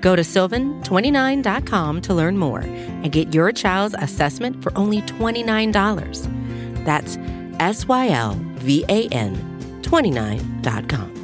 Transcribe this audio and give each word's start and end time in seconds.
Go 0.00 0.16
to 0.16 0.22
sylvan29.com 0.22 2.00
to 2.02 2.14
learn 2.14 2.38
more 2.38 2.60
and 2.60 3.12
get 3.12 3.34
your 3.34 3.52
child's 3.52 3.94
assessment 3.98 4.62
for 4.62 4.76
only 4.76 5.02
$29. 5.02 6.84
That's 6.84 7.18
S 7.60 7.86
Y 7.86 8.08
L 8.08 8.38
V 8.56 8.84
A 8.88 9.08
N 9.08 9.36
29.com. 9.82 11.16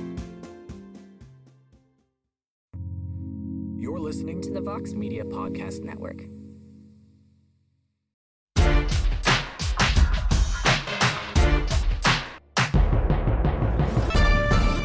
You're 3.78 3.98
listening 3.98 4.42
to 4.42 4.50
the 4.50 4.60
Vox 4.60 4.92
Media 4.92 5.24
Podcast 5.24 5.82
Network. 5.82 6.22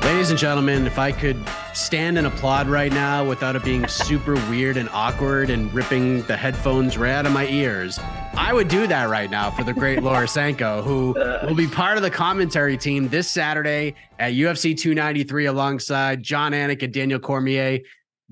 Ladies 0.04 0.30
and 0.30 0.38
gentlemen, 0.38 0.85
if 0.85 0.99
I 0.99 1.12
could 1.12 1.38
stand 1.73 2.17
and 2.17 2.27
applaud 2.27 2.67
right 2.67 2.91
now 2.91 3.23
without 3.23 3.55
it 3.55 3.63
being 3.63 3.88
super 3.88 4.34
weird 4.49 4.77
and 4.77 4.89
awkward 4.89 5.49
and 5.49 5.73
ripping 5.73 6.21
the 6.23 6.35
headphones 6.35 6.98
right 6.98 7.12
out 7.12 7.25
of 7.25 7.31
my 7.31 7.48
ears, 7.48 7.99
I 8.34 8.53
would 8.53 8.67
do 8.67 8.88
that 8.88 9.09
right 9.09 9.29
now 9.29 9.52
for 9.52 9.63
the 9.63 9.73
great 9.73 10.03
Laura 10.03 10.27
Sanko, 10.27 10.81
who 10.81 11.13
will 11.46 11.55
be 11.55 11.68
part 11.68 11.98
of 11.98 12.04
the 12.04 12.09
commentary 12.09 12.77
team 12.77 13.07
this 13.09 13.29
Saturday 13.29 13.96
at 14.20 14.34
UFC 14.34 14.77
293 14.77 15.46
alongside 15.46 16.23
Jon 16.23 16.51
Anik 16.51 16.84
and 16.84 16.93
Daniel 16.93 17.20
Cormier. 17.20 17.79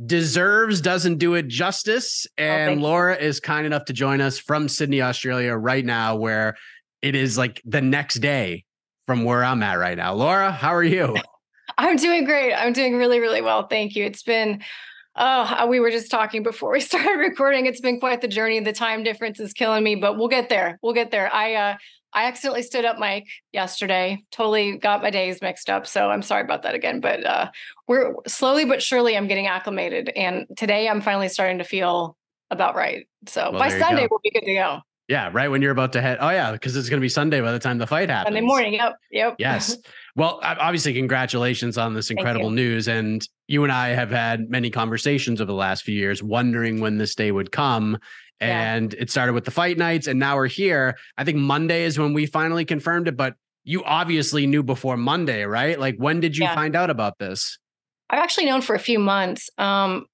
Deserves 0.06 0.80
doesn't 0.80 1.18
do 1.18 1.34
it 1.34 1.48
justice. 1.48 2.26
Oh, 2.38 2.42
and 2.44 2.82
Laura 2.82 3.16
is 3.16 3.40
kind 3.40 3.66
enough 3.66 3.86
to 3.86 3.94
join 3.94 4.22
us 4.22 4.40
from 4.40 4.70
Sydney, 4.70 5.02
Australia 5.02 5.56
right 5.56 5.84
now, 5.84 6.16
where 6.16 6.56
it 7.02 7.16
is 7.16 7.38
like 7.38 7.62
the 7.66 7.82
next 7.82 8.16
day 8.16 8.64
from 9.08 9.24
where 9.24 9.44
I'm 9.44 9.62
at 9.64 9.76
right 9.76 9.98
now. 9.98 10.14
Laura, 10.14 10.52
how 10.52 10.74
are 10.74 10.84
you? 10.84 11.16
I'm 11.80 11.96
doing 11.96 12.26
great. 12.26 12.54
I'm 12.54 12.74
doing 12.74 12.98
really, 12.98 13.20
really 13.20 13.42
well. 13.42 13.68
Thank 13.68 13.96
you. 13.96 14.04
It's 14.04 14.22
been, 14.22 14.62
oh, 15.16 15.66
we 15.68 15.80
were 15.80 15.92
just 15.92 16.12
talking 16.12 16.44
before 16.44 16.72
we 16.72 16.80
started 16.82 17.18
recording. 17.18 17.66
It's 17.66 17.80
been 17.80 18.00
quite 18.00 18.22
the 18.22 18.28
journey. 18.28 18.60
The 18.60 18.74
time 18.74 19.04
difference 19.04 19.40
is 19.40 19.54
killing 19.54 19.84
me, 19.84 19.96
but 19.96 20.18
we'll 20.18 20.28
get 20.28 20.50
there. 20.50 20.78
We'll 20.82 20.94
get 20.94 21.10
there. 21.10 21.34
I, 21.34 21.54
uh, 21.56 21.78
I 22.12 22.26
accidentally 22.26 22.64
stood 22.64 22.84
up 22.84 22.98
Mike 22.98 23.28
yesterday. 23.54 24.24
Totally 24.32 24.78
got 24.78 25.02
my 25.02 25.10
days 25.10 25.42
mixed 25.42 25.70
up. 25.70 25.88
So 25.88 26.10
I'm 26.10 26.22
sorry 26.22 26.44
about 26.44 26.64
that 26.64 26.76
again. 26.76 27.00
But 27.00 27.26
uh, 27.26 27.52
we're 27.88 28.14
slowly 28.28 28.66
but 28.66 28.82
surely 28.82 29.16
I'm 29.16 29.28
getting 29.28 29.48
acclimated. 29.48 30.10
And 30.16 30.48
today 30.58 30.90
I'm 30.90 31.02
finally 31.02 31.30
starting 31.30 31.60
to 31.60 31.64
feel 31.64 32.18
about 32.52 32.76
right. 32.76 33.08
So 33.28 33.52
Well, 33.52 33.60
by 33.60 33.70
Sunday 33.70 34.08
we'll 34.10 34.20
be 34.24 34.32
good 34.32 34.46
to 34.46 34.54
go. 34.54 34.80
Yeah, 35.08 35.32
right 35.34 35.50
when 35.50 35.64
you're 35.64 35.72
about 35.72 35.94
to 35.94 36.02
head. 36.02 36.20
Oh 36.22 36.30
yeah, 36.30 36.52
because 36.52 36.76
it's 36.76 36.88
going 36.88 37.00
to 37.00 37.02
be 37.02 37.10
Sunday 37.10 37.42
by 37.42 37.52
the 37.52 37.58
time 37.58 37.80
the 37.80 37.88
fight 37.88 38.10
happens. 38.10 38.36
Sunday 38.36 38.46
morning. 38.46 38.74
Yep. 38.74 38.96
Yep. 39.12 39.36
Yes. 39.40 39.78
Well, 40.20 40.42
obviously, 40.44 40.94
congratulations 40.94 41.78
on 41.78 41.94
this 41.94 42.12
incredible 42.12 42.50
news. 42.50 42.90
And 42.90 43.26
you 43.48 43.64
and 43.64 43.72
I 43.72 43.90
have 43.90 44.12
had 44.12 44.50
many 44.50 44.70
conversations 44.70 45.40
over 45.40 45.48
the 45.48 45.54
last 45.54 45.84
few 45.84 45.96
years, 45.96 46.22
wondering 46.22 46.82
when 46.82 46.98
this 46.98 47.16
day 47.16 47.32
would 47.32 47.54
come. 47.54 47.98
Yeah. 48.42 48.76
And 48.76 48.94
it 48.96 49.10
started 49.10 49.32
with 49.32 49.46
the 49.46 49.52
fight 49.52 49.78
nights, 49.78 50.08
and 50.08 50.20
now 50.20 50.36
we're 50.36 50.48
here. 50.48 50.98
I 51.18 51.24
think 51.24 51.38
Monday 51.38 51.84
is 51.86 51.98
when 51.98 52.12
we 52.12 52.26
finally 52.26 52.66
confirmed 52.66 53.08
it, 53.08 53.16
but 53.16 53.36
you 53.64 53.82
obviously 53.86 54.46
knew 54.46 54.62
before 54.62 54.98
Monday, 54.98 55.44
right? 55.44 55.80
Like, 55.80 55.96
when 55.96 56.20
did 56.20 56.36
you 56.36 56.44
Yeah. 56.44 56.56
find 56.56 56.76
out 56.76 56.90
about 56.90 57.18
this? 57.20 57.58
I've 58.10 58.20
actually 58.20 58.48
known 58.48 58.62
for 58.62 58.76
a 58.76 58.80
few 58.80 59.00
months. 59.00 59.50
Um, 59.58 60.06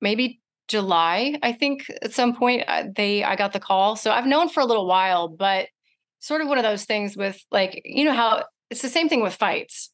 maybe 0.00 0.40
July, 0.66 1.38
I 1.40 1.52
think 1.52 1.86
at 2.02 2.12
some 2.12 2.34
point 2.34 2.64
uh, 2.66 2.86
they 2.96 3.22
I 3.22 3.36
got 3.36 3.52
the 3.52 3.60
call. 3.60 3.94
So 3.94 4.10
I've 4.10 4.26
known 4.26 4.48
for 4.48 4.58
a 4.58 4.64
little 4.64 4.88
while, 4.88 5.28
but 5.28 5.68
sort 6.18 6.40
of 6.40 6.48
one 6.48 6.58
of 6.58 6.64
those 6.64 6.84
things 6.84 7.16
with 7.16 7.40
like 7.52 7.80
you 7.84 8.04
know 8.04 8.14
how 8.14 8.42
it's 8.72 8.82
the 8.82 8.88
same 8.88 9.08
thing 9.08 9.22
with 9.22 9.34
fights. 9.34 9.90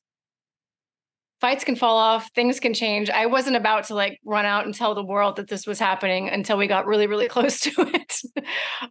Fights 1.41 1.65
can 1.65 1.75
fall 1.75 1.97
off, 1.97 2.31
things 2.33 2.61
can 2.61 2.75
change. 2.75 3.11
I 3.11 3.27
wasn't 3.27 3.57
about 3.57 3.85
to 3.85 3.95
like 3.95 4.21
run 4.25 4.45
out 4.45 4.65
and 4.65 4.75
tell 4.75 4.95
the 4.95 5.05
world 5.05 5.37
that 5.37 5.49
this 5.49 5.67
was 5.67 5.81
happening 5.81 6.29
until 6.29 6.57
we 6.57 6.69
got 6.69 6.87
really, 6.87 7.09
really 7.09 7.29
close 7.37 7.61
to 7.61 7.73
it. 7.77 8.21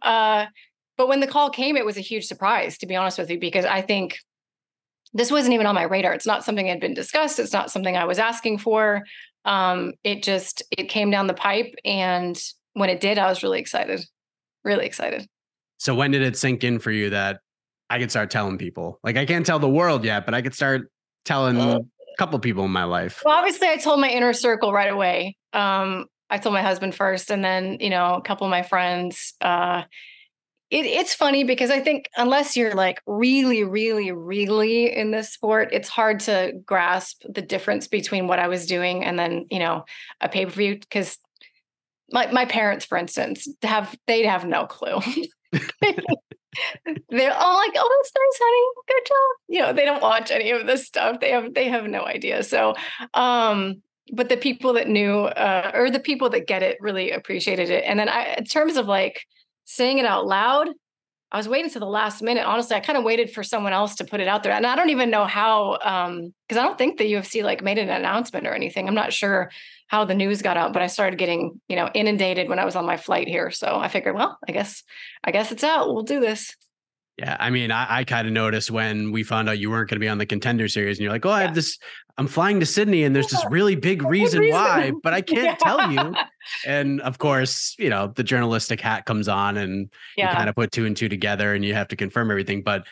uh, 0.02 0.46
but 0.98 1.08
when 1.08 1.20
the 1.20 1.26
call 1.26 1.48
came, 1.48 1.76
it 1.76 1.86
was 1.86 1.96
a 1.96 2.02
huge 2.02 2.26
surprise, 2.26 2.76
to 2.78 2.86
be 2.86 2.96
honest 2.96 3.18
with 3.18 3.30
you, 3.30 3.38
because 3.38 3.64
I 3.64 3.80
think 3.80 4.18
this 5.14 5.30
wasn't 5.30 5.54
even 5.54 5.66
on 5.66 5.74
my 5.74 5.84
radar. 5.84 6.12
It's 6.12 6.26
not 6.26 6.44
something 6.44 6.66
had 6.66 6.80
been 6.80 6.94
discussed. 6.94 7.38
It's 7.38 7.52
not 7.52 7.70
something 7.70 7.96
I 7.96 8.04
was 8.04 8.18
asking 8.18 8.58
for. 8.58 9.04
Um, 9.46 9.94
it 10.04 10.22
just 10.22 10.62
it 10.70 10.90
came 10.90 11.10
down 11.10 11.28
the 11.28 11.34
pipe, 11.34 11.74
and 11.82 12.38
when 12.74 12.90
it 12.90 13.00
did, 13.00 13.16
I 13.18 13.28
was 13.28 13.42
really 13.42 13.60
excited, 13.60 14.04
really 14.64 14.84
excited. 14.84 15.26
So, 15.78 15.94
when 15.94 16.10
did 16.10 16.20
it 16.20 16.36
sink 16.36 16.62
in 16.62 16.78
for 16.78 16.90
you 16.90 17.08
that 17.10 17.40
I 17.90 17.98
could 17.98 18.10
start 18.10 18.30
telling 18.30 18.58
people? 18.58 19.00
Like, 19.02 19.16
I 19.16 19.24
can't 19.24 19.46
tell 19.46 19.58
the 19.58 19.68
world 19.68 20.04
yet, 20.04 20.24
but 20.24 20.34
I 20.34 20.42
could 20.42 20.54
start 20.54 20.90
telling 21.24 21.58
a 21.58 21.80
couple 22.18 22.38
people 22.38 22.64
in 22.64 22.70
my 22.70 22.84
life. 22.84 23.22
Well, 23.24 23.36
obviously, 23.36 23.68
I 23.68 23.76
told 23.76 24.00
my 24.00 24.10
inner 24.10 24.32
circle 24.32 24.72
right 24.72 24.92
away. 24.92 25.36
Um, 25.52 26.06
I 26.30 26.38
told 26.38 26.52
my 26.52 26.62
husband 26.62 26.94
first, 26.94 27.30
and 27.30 27.44
then 27.44 27.78
you 27.80 27.90
know 27.90 28.14
a 28.14 28.22
couple 28.22 28.46
of 28.46 28.50
my 28.50 28.62
friends. 28.62 29.34
Uh, 29.40 29.84
it, 30.70 30.84
it's 30.84 31.14
funny 31.14 31.44
because 31.44 31.70
I 31.70 31.80
think 31.80 32.10
unless 32.16 32.56
you're 32.56 32.74
like 32.74 33.00
really, 33.06 33.64
really, 33.64 34.12
really 34.12 34.94
in 34.94 35.10
this 35.10 35.32
sport, 35.32 35.70
it's 35.72 35.88
hard 35.88 36.20
to 36.20 36.52
grasp 36.66 37.22
the 37.26 37.40
difference 37.40 37.88
between 37.88 38.26
what 38.26 38.38
I 38.38 38.48
was 38.48 38.66
doing 38.66 39.04
and 39.04 39.18
then 39.18 39.46
you 39.50 39.58
know 39.58 39.84
a 40.20 40.28
pay 40.28 40.44
per 40.44 40.50
view. 40.50 40.78
Because 40.78 41.18
my 42.12 42.30
my 42.32 42.44
parents, 42.44 42.84
for 42.84 42.98
instance, 42.98 43.48
have 43.62 43.96
they'd 44.06 44.26
have 44.26 44.44
no 44.44 44.66
clue. 44.66 45.00
They're 47.08 47.34
all 47.34 47.56
like, 47.56 47.72
"Oh, 47.76 48.00
that's 48.02 48.12
nice, 48.14 48.40
honey. 48.42 48.84
Good 48.86 49.06
job." 49.06 49.36
You 49.48 49.60
know, 49.60 49.72
they 49.72 49.84
don't 49.84 50.02
watch 50.02 50.30
any 50.30 50.50
of 50.50 50.66
this 50.66 50.86
stuff. 50.86 51.20
They 51.20 51.30
have 51.30 51.54
they 51.54 51.68
have 51.68 51.84
no 51.84 52.04
idea. 52.04 52.42
So, 52.42 52.74
um, 53.14 53.82
but 54.12 54.28
the 54.28 54.36
people 54.36 54.72
that 54.74 54.88
knew, 54.88 55.20
uh, 55.20 55.70
or 55.74 55.90
the 55.90 56.00
people 56.00 56.30
that 56.30 56.46
get 56.46 56.62
it, 56.62 56.78
really 56.80 57.10
appreciated 57.10 57.70
it. 57.70 57.84
And 57.84 57.98
then, 57.98 58.08
I, 58.08 58.34
in 58.38 58.44
terms 58.44 58.76
of 58.76 58.86
like 58.86 59.22
saying 59.64 59.98
it 59.98 60.06
out 60.06 60.26
loud, 60.26 60.68
I 61.30 61.36
was 61.36 61.48
waiting 61.48 61.70
to 61.72 61.78
the 61.78 61.86
last 61.86 62.22
minute. 62.22 62.44
Honestly, 62.44 62.76
I 62.76 62.80
kind 62.80 62.98
of 62.98 63.04
waited 63.04 63.30
for 63.30 63.42
someone 63.42 63.72
else 63.72 63.96
to 63.96 64.04
put 64.04 64.20
it 64.20 64.28
out 64.28 64.42
there, 64.42 64.52
and 64.52 64.66
I 64.66 64.76
don't 64.76 64.90
even 64.90 65.10
know 65.10 65.26
how, 65.26 65.76
because 66.46 66.58
I 66.58 66.62
don't 66.62 66.78
think 66.78 66.98
the 66.98 67.12
UFC 67.12 67.42
like 67.42 67.62
made 67.62 67.78
an 67.78 67.90
announcement 67.90 68.46
or 68.46 68.54
anything. 68.54 68.88
I'm 68.88 68.94
not 68.94 69.12
sure 69.12 69.50
how 69.88 70.04
the 70.04 70.14
news 70.14 70.42
got 70.42 70.56
out, 70.56 70.72
but 70.72 70.82
I 70.82 70.86
started 70.86 71.18
getting 71.18 71.60
you 71.68 71.76
know 71.76 71.90
inundated 71.94 72.48
when 72.48 72.58
I 72.58 72.64
was 72.64 72.76
on 72.76 72.86
my 72.86 72.96
flight 72.96 73.28
here. 73.28 73.50
So 73.50 73.76
I 73.76 73.88
figured, 73.88 74.14
well, 74.14 74.38
I 74.48 74.52
guess 74.52 74.82
I 75.24 75.32
guess 75.32 75.50
it's 75.50 75.64
out. 75.64 75.92
We'll 75.92 76.04
do 76.04 76.20
this. 76.20 76.54
Yeah, 77.18 77.36
I 77.40 77.50
mean, 77.50 77.72
I, 77.72 77.98
I 77.98 78.04
kind 78.04 78.28
of 78.28 78.32
noticed 78.32 78.70
when 78.70 79.10
we 79.10 79.24
found 79.24 79.48
out 79.48 79.58
you 79.58 79.70
weren't 79.70 79.90
going 79.90 79.96
to 79.96 80.00
be 80.00 80.08
on 80.08 80.18
the 80.18 80.26
contender 80.26 80.68
series, 80.68 80.98
and 80.98 81.02
you're 81.02 81.12
like, 81.12 81.26
"Oh, 81.26 81.30
I 81.30 81.42
have 81.42 81.54
this. 81.54 81.76
I'm 82.16 82.28
flying 82.28 82.60
to 82.60 82.66
Sydney, 82.66 83.02
and 83.02 83.14
there's 83.14 83.26
this 83.26 83.44
really 83.50 83.74
big 83.74 84.04
reason, 84.04 84.40
reason. 84.40 84.54
why, 84.54 84.92
but 85.02 85.14
I 85.14 85.20
can't 85.22 85.58
tell 85.58 85.90
you." 85.90 86.14
And 86.64 87.00
of 87.00 87.18
course, 87.18 87.74
you 87.76 87.90
know, 87.90 88.12
the 88.14 88.22
journalistic 88.22 88.80
hat 88.80 89.04
comes 89.04 89.26
on, 89.26 89.56
and 89.56 89.90
you 90.16 90.28
kind 90.28 90.48
of 90.48 90.54
put 90.54 90.70
two 90.70 90.86
and 90.86 90.96
two 90.96 91.08
together, 91.08 91.54
and 91.54 91.64
you 91.64 91.74
have 91.74 91.88
to 91.88 91.96
confirm 91.96 92.30
everything. 92.30 92.62
But 92.62 92.86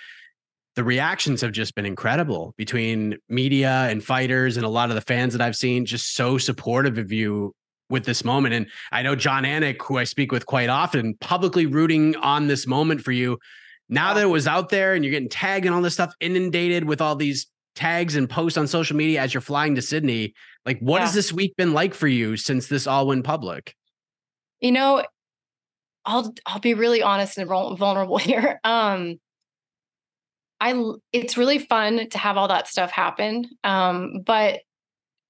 the 0.77 0.85
reactions 0.85 1.41
have 1.41 1.53
just 1.53 1.75
been 1.75 1.87
incredible 1.87 2.55
between 2.57 3.17
media 3.29 3.89
and 3.91 4.05
fighters, 4.05 4.57
and 4.57 4.65
a 4.65 4.69
lot 4.69 4.91
of 4.91 4.95
the 4.95 5.01
fans 5.01 5.33
that 5.33 5.43
I've 5.43 5.57
seen, 5.57 5.87
just 5.87 6.15
so 6.15 6.39
supportive 6.39 6.99
of 6.99 7.11
you 7.11 7.55
with 7.89 8.05
this 8.05 8.25
moment. 8.25 8.55
And 8.55 8.67
I 8.93 9.03
know 9.03 9.17
Jon 9.17 9.45
Anik, 9.45 9.81
who 9.83 9.97
I 9.97 10.05
speak 10.05 10.33
with 10.33 10.45
quite 10.45 10.69
often, 10.69 11.15
publicly 11.21 11.67
rooting 11.67 12.15
on 12.17 12.47
this 12.47 12.67
moment 12.67 13.01
for 13.01 13.13
you. 13.13 13.39
Now 13.89 14.13
that 14.15 14.23
it 14.23 14.27
was 14.27 14.47
out 14.47 14.69
there 14.69 14.95
and 14.95 15.05
you're 15.05 15.13
getting 15.13 15.29
tagged 15.29 15.65
and 15.65 15.75
all 15.75 15.81
this 15.81 15.95
stuff, 15.95 16.13
inundated 16.21 16.85
with 16.85 17.01
all 17.01 17.17
these 17.17 17.47
tags 17.75 18.17
and 18.17 18.29
posts 18.29 18.59
on 18.59 18.67
social 18.67 18.97
media 18.97 19.23
as 19.23 19.33
you're 19.33 19.41
flying 19.41 19.75
to 19.77 19.83
Sydney, 19.83 20.35
like 20.67 20.79
what 20.81 21.01
has 21.01 21.15
this 21.15 21.33
week 21.33 21.57
been 21.57 21.73
like 21.73 21.95
for 21.95 22.09
you 22.09 22.37
since 22.37 22.67
this 22.67 22.87
all 22.87 23.07
went 23.07 23.25
public? 23.25 23.75
You 24.61 24.73
know, 24.73 25.05
I'll 26.05 26.35
I'll 26.45 26.61
be 26.61 26.75
really 26.75 27.03
honest 27.03 27.39
and 27.39 27.49
vulnerable 27.49 28.19
here. 28.19 28.61
Um, 28.65 29.21
I 30.61 30.93
it's 31.13 31.37
really 31.37 31.59
fun 31.59 32.09
to 32.11 32.19
have 32.19 32.37
all 32.37 32.49
that 32.49 32.69
stuff 32.69 32.91
happen. 32.91 33.47
Um, 33.65 34.21
but 34.25 34.61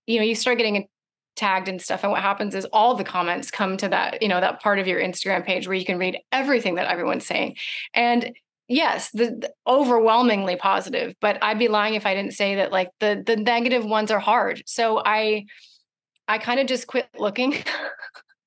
you 0.07 0.19
know, 0.19 0.25
you 0.25 0.35
start 0.35 0.59
getting 0.59 0.87
tagged 1.35 1.69
and 1.69 1.83
stuff, 1.83 2.03
and 2.03 2.13
what 2.13 2.23
happens 2.23 2.55
is 2.55 2.65
all 2.67 2.95
the 2.95 3.05
comments 3.05 3.51
come 3.51 3.77
to 3.79 3.89
that 3.89 4.23
you 4.23 4.29
know 4.29 4.41
that 4.41 4.61
part 4.61 4.79
of 4.79 4.87
your 4.87 5.01
Instagram 5.01 5.45
page 5.45 5.67
where 5.67 5.77
you 5.77 5.85
can 5.85 5.99
read 5.99 6.19
everything 6.33 6.77
that 6.77 6.91
everyone's 6.91 7.27
saying, 7.27 7.57
and 7.95 8.33
yes, 8.69 9.11
the, 9.11 9.27
the 9.27 9.53
overwhelmingly 9.67 10.57
positive. 10.57 11.15
But 11.21 11.39
I'd 11.43 11.59
be 11.59 11.69
lying 11.69 11.95
if 11.95 12.07
I 12.07 12.15
didn't 12.15 12.35
say 12.35 12.57
that 12.57 12.73
like 12.73 12.91
the 13.01 13.23
the 13.25 13.37
negative 13.37 13.85
ones 13.85 14.11
are 14.11 14.21
hard. 14.21 14.63
So 14.67 15.03
I 15.05 15.47
I 16.29 16.39
kind 16.39 16.61
of 16.61 16.67
just 16.67 16.87
quit 16.87 17.09
looking. 17.19 17.55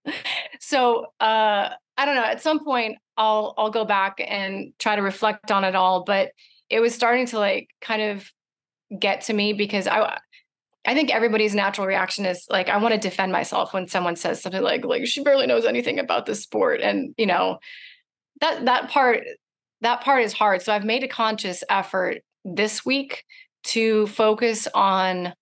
so 0.59 1.07
uh 1.19 1.69
I 1.97 2.05
don't 2.05 2.15
know. 2.15 2.23
At 2.23 2.41
some 2.41 2.63
point, 2.63 2.97
I'll 3.17 3.53
I'll 3.57 3.71
go 3.71 3.83
back 3.83 4.21
and 4.25 4.71
try 4.79 4.95
to 4.95 5.01
reflect 5.01 5.51
on 5.51 5.65
it 5.65 5.75
all. 5.75 6.05
But 6.05 6.31
it 6.69 6.79
was 6.79 6.93
starting 6.93 7.25
to 7.27 7.39
like 7.39 7.69
kind 7.81 8.01
of 8.01 8.31
get 8.97 9.21
to 9.21 9.33
me 9.33 9.53
because 9.53 9.87
I 9.87 10.19
I 10.85 10.93
think 10.93 11.13
everybody's 11.13 11.53
natural 11.53 11.87
reaction 11.87 12.25
is 12.25 12.47
like 12.49 12.69
I 12.69 12.77
want 12.77 12.93
to 12.93 12.99
defend 12.99 13.31
myself 13.31 13.73
when 13.73 13.87
someone 13.87 14.15
says 14.15 14.41
something 14.41 14.61
like 14.61 14.85
like 14.85 15.05
she 15.05 15.23
barely 15.23 15.47
knows 15.47 15.65
anything 15.65 15.99
about 15.99 16.25
this 16.25 16.41
sport 16.41 16.81
and 16.81 17.13
you 17.17 17.25
know 17.25 17.59
that 18.41 18.65
that 18.65 18.89
part 18.89 19.23
that 19.81 20.01
part 20.01 20.23
is 20.23 20.33
hard 20.33 20.61
so 20.61 20.73
I've 20.73 20.85
made 20.85 21.03
a 21.03 21.07
conscious 21.07 21.63
effort 21.69 22.23
this 22.45 22.85
week 22.85 23.23
to 23.65 24.07
focus 24.07 24.67
on 24.73 25.33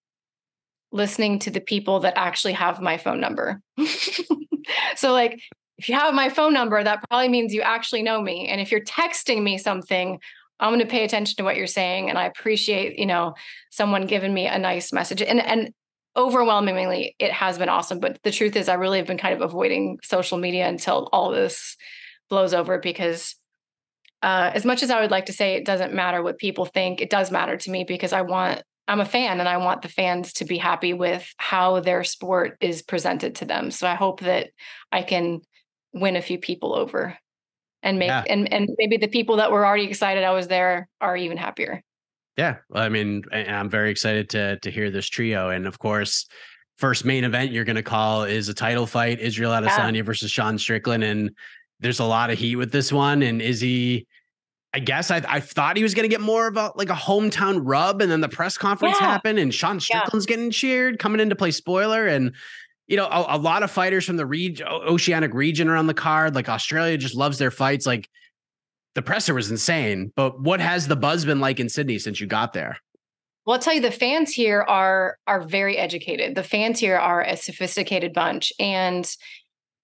listening 0.91 1.37
to 1.39 1.51
the 1.51 1.61
people 1.61 1.99
that 1.99 2.17
actually 2.17 2.53
have 2.53 2.81
my 2.81 2.97
phone 2.97 3.19
number. 3.19 3.61
so 4.95 5.11
like 5.11 5.39
if 5.77 5.87
you 5.87 5.95
have 5.95 6.13
my 6.13 6.29
phone 6.29 6.53
number 6.53 6.83
that 6.83 7.03
probably 7.07 7.29
means 7.29 7.53
you 7.53 7.61
actually 7.61 8.01
know 8.01 8.21
me 8.21 8.47
and 8.47 8.59
if 8.59 8.71
you're 8.71 8.81
texting 8.81 9.43
me 9.43 9.57
something 9.57 10.19
I'm 10.59 10.71
going 10.71 10.79
to 10.79 10.87
pay 10.87 11.03
attention 11.03 11.35
to 11.37 11.43
what 11.43 11.55
you're 11.55 11.67
saying 11.67 12.09
and 12.09 12.17
I 12.17 12.25
appreciate, 12.25 12.97
you 12.97 13.05
know, 13.05 13.35
someone 13.69 14.07
giving 14.07 14.33
me 14.33 14.47
a 14.47 14.57
nice 14.57 14.91
message. 14.91 15.21
And 15.21 15.39
and 15.39 15.73
overwhelmingly 16.15 17.15
it 17.19 17.31
has 17.31 17.59
been 17.59 17.69
awesome, 17.69 17.99
but 17.99 18.17
the 18.23 18.31
truth 18.31 18.55
is 18.55 18.67
I 18.67 18.73
really 18.73 18.97
have 18.97 19.07
been 19.07 19.19
kind 19.19 19.35
of 19.35 19.41
avoiding 19.41 19.99
social 20.03 20.37
media 20.37 20.67
until 20.67 21.09
all 21.13 21.31
this 21.31 21.77
blows 22.27 22.53
over 22.53 22.79
because 22.79 23.35
uh, 24.23 24.49
as 24.53 24.65
much 24.65 24.81
as 24.81 24.89
I 24.89 24.99
would 24.99 25.11
like 25.11 25.27
to 25.27 25.33
say 25.33 25.53
it 25.53 25.65
doesn't 25.65 25.93
matter 25.93 26.23
what 26.23 26.39
people 26.39 26.65
think, 26.65 27.01
it 27.01 27.11
does 27.11 27.29
matter 27.29 27.55
to 27.55 27.71
me 27.71 27.83
because 27.83 28.13
I 28.13 28.23
want 28.23 28.63
I'm 28.87 29.01
a 29.01 29.05
fan 29.05 29.39
and 29.39 29.49
I 29.49 29.57
want 29.57 29.81
the 29.81 29.89
fans 29.89 30.33
to 30.33 30.45
be 30.45 30.57
happy 30.57 30.93
with 30.93 31.29
how 31.37 31.81
their 31.81 32.03
sport 32.03 32.57
is 32.61 32.81
presented 32.81 33.35
to 33.35 33.45
them. 33.45 33.69
So 33.69 33.85
I 33.85 33.95
hope 33.95 34.21
that 34.21 34.49
I 34.91 35.03
can 35.03 35.41
win 35.93 36.15
a 36.15 36.21
few 36.21 36.39
people 36.39 36.73
over 36.73 37.17
and 37.83 37.99
make 37.99 38.09
yeah. 38.09 38.23
and 38.29 38.51
and 38.51 38.69
maybe 38.77 38.97
the 38.97 39.07
people 39.07 39.37
that 39.37 39.51
were 39.51 39.65
already 39.65 39.85
excited 39.85 40.23
I 40.23 40.31
was 40.31 40.47
there 40.47 40.89
are 41.01 41.15
even 41.15 41.37
happier. 41.37 41.83
Yeah, 42.37 42.57
well, 42.69 42.83
I 42.83 42.89
mean, 42.89 43.23
I'm 43.31 43.69
very 43.69 43.89
excited 43.89 44.29
to 44.31 44.59
to 44.59 44.71
hear 44.71 44.91
this 44.91 45.07
trio, 45.07 45.49
and 45.49 45.65
of 45.65 45.79
course, 45.79 46.27
first 46.77 47.05
main 47.05 47.23
event 47.23 47.51
you're 47.51 47.65
going 47.65 47.77
to 47.77 47.83
call 47.83 48.23
is 48.23 48.49
a 48.49 48.53
title 48.53 48.85
fight: 48.85 49.19
Israel 49.19 49.51
Adesanya 49.51 49.97
yeah. 49.97 50.01
versus 50.03 50.29
Sean 50.29 50.57
Strickland, 50.57 51.03
and 51.03 51.31
there's 51.79 51.99
a 51.99 52.05
lot 52.05 52.29
of 52.29 52.37
heat 52.37 52.55
with 52.55 52.71
this 52.71 52.91
one. 52.91 53.23
And 53.23 53.41
Izzy, 53.41 54.07
I 54.73 54.79
guess 54.79 55.09
I, 55.09 55.23
I 55.27 55.39
thought 55.39 55.77
he 55.77 55.83
was 55.83 55.93
going 55.93 56.03
to 56.03 56.13
get 56.13 56.21
more 56.21 56.47
of 56.47 56.57
a 56.57 56.71
like 56.75 56.89
a 56.89 56.93
hometown 56.93 57.61
rub, 57.63 58.01
and 58.01 58.11
then 58.11 58.21
the 58.21 58.29
press 58.29 58.57
conference 58.57 58.97
yeah. 58.99 59.07
happened, 59.07 59.39
and 59.39 59.53
Sean 59.53 59.79
Strickland's 59.79 60.27
yeah. 60.27 60.35
getting 60.35 60.51
cheered, 60.51 60.99
coming 60.99 61.19
in 61.19 61.29
to 61.29 61.35
play 61.35 61.51
spoiler, 61.51 62.05
and 62.05 62.33
you 62.87 62.95
know, 62.95 63.05
a, 63.05 63.35
a, 63.35 63.37
lot 63.37 63.63
of 63.63 63.71
fighters 63.71 64.05
from 64.05 64.17
the 64.17 64.25
region, 64.25 64.65
oceanic 64.67 65.33
region 65.33 65.67
around 65.67 65.87
the 65.87 65.93
card. 65.93 66.35
Like 66.35 66.47
Australia 66.47 66.97
just 66.97 67.15
loves 67.15 67.37
their 67.37 67.51
fights. 67.51 67.85
Like 67.85 68.09
the 68.95 69.01
presser 69.01 69.33
was 69.33 69.51
insane. 69.51 70.11
But 70.15 70.41
what 70.41 70.59
has 70.59 70.87
the 70.87 70.95
buzz 70.95 71.25
been 71.25 71.39
like 71.39 71.59
in 71.59 71.69
Sydney 71.69 71.99
since 71.99 72.21
you 72.21 72.27
got 72.27 72.53
there? 72.53 72.77
Well, 73.45 73.55
I'll 73.55 73.61
tell 73.61 73.73
you, 73.73 73.81
the 73.81 73.91
fans 73.91 74.33
here 74.33 74.61
are 74.61 75.17
are 75.25 75.41
very 75.41 75.77
educated. 75.77 76.35
The 76.35 76.43
fans 76.43 76.79
here 76.79 76.97
are 76.97 77.21
a 77.21 77.37
sophisticated 77.37 78.13
bunch, 78.13 78.51
and 78.59 79.09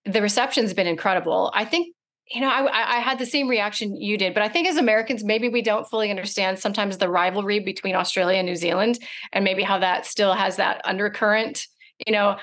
the 0.04 0.22
reception's 0.22 0.74
been 0.74 0.88
incredible. 0.88 1.52
I 1.54 1.64
think 1.64 1.96
you 2.34 2.42
know, 2.42 2.50
I, 2.50 2.98
I 2.98 3.00
had 3.00 3.20
the 3.20 3.26
same 3.26 3.48
reaction 3.48 3.96
you 3.96 4.18
did, 4.18 4.34
but 4.34 4.44
I 4.44 4.50
think 4.50 4.68
as 4.68 4.78
Americans, 4.78 5.24
maybe 5.24 5.50
we 5.50 5.62
don't 5.62 5.88
fully 5.88 6.10
understand 6.10 6.58
sometimes 6.58 6.98
the 6.98 7.10
rivalry 7.10 7.60
between 7.60 7.96
Australia 7.96 8.38
and 8.38 8.48
New 8.48 8.56
Zealand, 8.56 9.00
and 9.32 9.44
maybe 9.44 9.64
how 9.64 9.80
that 9.80 10.06
still 10.06 10.34
has 10.34 10.56
that 10.56 10.82
undercurrent. 10.86 11.68
You 12.06 12.14
know, 12.14 12.38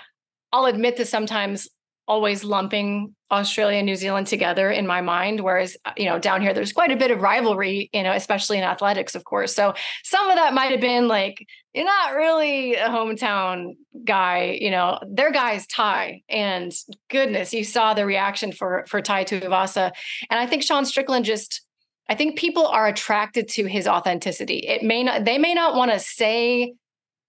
I'll 0.53 0.67
admit 0.67 0.97
to 0.97 1.07
sometimes 1.07 1.69
always 2.09 2.43
lumping 2.43 3.15
Australia 3.31 3.79
and 3.79 3.87
New 3.87 3.95
Zealand 3.95 4.27
together 4.27 4.69
in 4.69 4.85
my 4.85 5.01
mind. 5.01 5.41
Whereas, 5.41 5.77
uh, 5.85 5.93
you 5.97 6.07
know, 6.07 6.19
down 6.19 6.43
here, 6.43 6.53
there's 6.53 6.73
quite 6.73 6.91
a 6.91 6.97
bit 6.97 7.13
of 7.13 7.21
rivalry, 7.21 7.89
you 7.93 8.03
know, 8.03 8.13
especially 8.13 8.59
in 8.59 8.65
athletics, 8.65 9.15
of 9.15 9.25
course. 9.25 9.55
So 9.55 9.75
some 10.03 10.29
of 10.29 10.35
that 10.37 10.53
might 10.53 10.73
have 10.73 10.81
been 10.81 11.07
like, 11.07 11.47
you're 11.73 11.85
not 11.85 12.17
really 12.17 12.75
a 12.75 12.89
hometown 12.89 13.75
guy, 14.05 14.59
you 14.61 14.73
know, 14.73 14.99
their 15.09 15.31
guy's 15.31 15.69
Tai. 15.69 16.23
And 16.29 16.73
goodness, 17.11 17.55
you 17.55 17.63
saw 17.63 17.95
the 17.95 18.05
reaction 18.05 18.51
for 18.51 18.85
for 18.89 19.01
Tai 19.01 19.25
Tuivasa. 19.25 19.93
And 20.29 20.41
I 20.41 20.47
think 20.47 20.65
Sean 20.65 20.85
Strickland 20.85 21.25
just 21.25 21.63
I 22.09 22.17
think 22.17 22.37
people 22.37 22.67
are 22.67 22.89
attracted 22.89 23.47
to 23.51 23.67
his 23.67 23.87
authenticity. 23.87 24.65
It 24.67 24.83
may 24.83 25.05
not, 25.05 25.25
they 25.25 25.39
may 25.39 25.55
not 25.55 25.77
want 25.77 25.93
to 25.93 26.01
say 26.01 26.75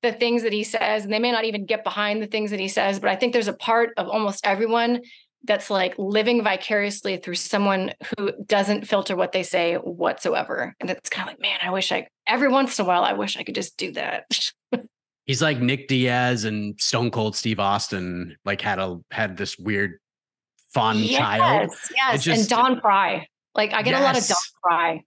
the 0.03 0.11
things 0.11 0.43
that 0.43 0.53
he 0.53 0.63
says 0.63 1.03
and 1.03 1.13
they 1.13 1.19
may 1.19 1.31
not 1.31 1.45
even 1.45 1.65
get 1.65 1.83
behind 1.83 2.21
the 2.21 2.27
things 2.27 2.51
that 2.51 2.59
he 2.59 2.67
says 2.67 2.99
but 2.99 3.09
i 3.09 3.15
think 3.15 3.33
there's 3.33 3.47
a 3.47 3.53
part 3.53 3.91
of 3.97 4.07
almost 4.07 4.45
everyone 4.45 5.01
that's 5.43 5.69
like 5.69 5.95
living 5.97 6.43
vicariously 6.43 7.17
through 7.17 7.35
someone 7.35 7.93
who 8.17 8.31
doesn't 8.45 8.87
filter 8.87 9.15
what 9.15 9.31
they 9.31 9.43
say 9.43 9.75
whatsoever. 9.75 10.75
And 10.79 10.89
it's 10.89 11.09
kind 11.09 11.27
of 11.27 11.33
like 11.33 11.41
man 11.41 11.57
i 11.63 11.71
wish 11.71 11.91
i 11.91 12.07
every 12.27 12.47
once 12.47 12.77
in 12.77 12.85
a 12.85 12.87
while 12.87 13.03
i 13.03 13.13
wish 13.13 13.37
i 13.37 13.43
could 13.43 13.55
just 13.55 13.77
do 13.77 13.91
that. 13.93 14.25
He's 15.25 15.41
like 15.41 15.59
nick 15.59 15.87
diaz 15.87 16.43
and 16.43 16.79
stone 16.79 17.11
cold 17.11 17.35
steve 17.35 17.59
austin 17.59 18.37
like 18.45 18.61
had 18.61 18.79
a 18.79 18.99
had 19.11 19.37
this 19.37 19.57
weird 19.57 19.99
fun 20.73 20.97
yes, 20.99 21.17
child. 21.17 21.71
Yes 21.95 22.23
just, 22.23 22.41
and 22.41 22.49
don 22.49 22.81
frye. 22.81 23.27
Like 23.55 23.73
i 23.73 23.81
get 23.81 23.91
yes. 23.91 24.01
a 24.01 24.03
lot 24.03 24.17
of 24.17 24.27
don 24.27 24.37
frye 24.61 25.03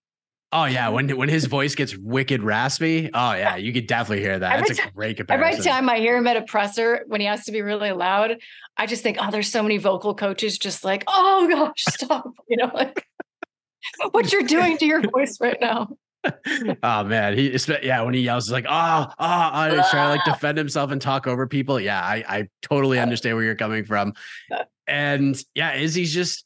Oh 0.55 0.67
yeah, 0.67 0.89
when 0.89 1.09
when 1.17 1.29
his 1.29 1.47
voice 1.47 1.75
gets 1.75 1.97
wicked 1.97 2.41
raspy, 2.45 3.11
oh 3.13 3.33
yeah, 3.33 3.57
you 3.57 3.73
could 3.73 3.89
definitely 3.89 4.23
hear 4.23 4.39
that. 4.39 4.53
Every 4.53 4.69
That's 4.69 4.89
a 4.89 4.93
great 4.93 5.17
comparison. 5.17 5.53
Every 5.53 5.65
time 5.65 5.89
I 5.89 5.99
hear 5.99 6.17
him 6.17 6.29
at 6.29 6.37
a 6.37 6.43
presser 6.43 7.03
when 7.09 7.21
he 7.21 7.27
has 7.27 7.45
to 7.47 7.53
be 7.53 7.61
really 7.61 7.91
loud, 7.91 8.37
I 8.77 8.87
just 8.87 9.03
think, 9.03 9.17
oh, 9.21 9.33
there's 9.33 9.51
so 9.51 9.65
many 9.65 9.79
vocal 9.79 10.15
coaches 10.15 10.57
just 10.57 10.85
like, 10.85 11.03
oh 11.09 11.49
gosh, 11.51 11.83
stop, 11.89 12.31
you 12.49 12.57
know, 12.57 12.71
like 12.73 13.05
what 14.13 14.33
you're 14.33 14.45
doing 14.45 14.79
to 14.79 14.87
your 14.87 15.03
voice 15.03 15.39
right 15.41 15.61
now. 15.61 15.89
oh 16.85 17.03
man, 17.03 17.37
he 17.37 17.59
yeah 17.83 18.03
when 18.03 18.15
he 18.15 18.21
yells 18.21 18.49
like 18.49 18.65
oh 18.69 19.07
oh 19.09 19.15
I 19.19 19.71
try 19.91 20.05
to 20.05 20.09
like 20.11 20.21
ah. 20.25 20.35
defend 20.35 20.57
himself 20.57 20.93
and 20.93 21.03
talk 21.03 21.27
over 21.27 21.49
people. 21.49 21.81
Yeah, 21.81 22.01
I 22.01 22.25
I 22.29 22.49
totally 22.63 23.01
understand 23.01 23.37
where 23.37 23.45
you're 23.45 23.57
coming 23.57 23.85
from, 23.85 24.13
uh. 24.53 24.63
and 24.87 25.37
yeah, 25.57 25.75
Izzy's 25.75 26.15
just 26.15 26.45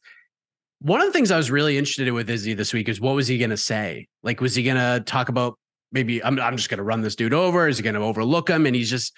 one 0.80 1.00
of 1.00 1.06
the 1.06 1.12
things 1.12 1.30
I 1.30 1.36
was 1.36 1.50
really 1.50 1.76
interested 1.76 2.06
in 2.06 2.14
with 2.14 2.30
Izzy 2.30 2.54
this 2.54 2.72
week 2.72 2.88
is 2.88 3.00
what 3.00 3.14
was 3.14 3.26
he 3.26 3.38
going 3.38 3.50
to 3.50 3.56
say? 3.56 4.06
Like, 4.22 4.40
was 4.40 4.54
he 4.54 4.62
going 4.62 4.76
to 4.76 5.02
talk 5.04 5.28
about 5.28 5.58
maybe 5.90 6.22
I'm, 6.22 6.38
I'm 6.40 6.56
just 6.56 6.68
going 6.68 6.78
to 6.78 6.84
run 6.84 7.00
this 7.00 7.16
dude 7.16 7.34
over? 7.34 7.66
Is 7.66 7.78
he 7.78 7.82
going 7.82 7.94
to 7.94 8.00
overlook 8.00 8.48
him? 8.48 8.66
And 8.66 8.76
he's 8.76 8.90
just, 8.90 9.14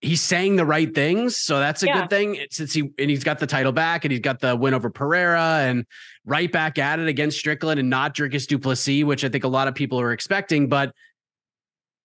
he's 0.00 0.22
saying 0.22 0.56
the 0.56 0.64
right 0.64 0.92
things. 0.94 1.36
So 1.36 1.58
that's 1.58 1.82
a 1.82 1.86
yeah. 1.86 2.00
good 2.00 2.10
thing 2.10 2.38
eh, 2.38 2.46
since 2.50 2.72
he, 2.72 2.90
and 2.98 3.10
he's 3.10 3.24
got 3.24 3.38
the 3.38 3.46
title 3.46 3.72
back 3.72 4.04
and 4.04 4.12
he's 4.12 4.20
got 4.20 4.40
the 4.40 4.56
win 4.56 4.72
over 4.72 4.88
Pereira 4.88 5.60
and 5.62 5.84
right 6.24 6.50
back 6.50 6.78
at 6.78 6.98
it 6.98 7.08
against 7.08 7.38
Strickland 7.38 7.78
and 7.78 7.90
not 7.90 8.14
Dricus 8.14 8.46
Du 8.46 8.58
Plessis, 8.58 9.04
which 9.04 9.24
I 9.24 9.28
think 9.28 9.44
a 9.44 9.48
lot 9.48 9.68
of 9.68 9.74
people 9.74 10.00
are 10.00 10.12
expecting, 10.12 10.68
but 10.68 10.94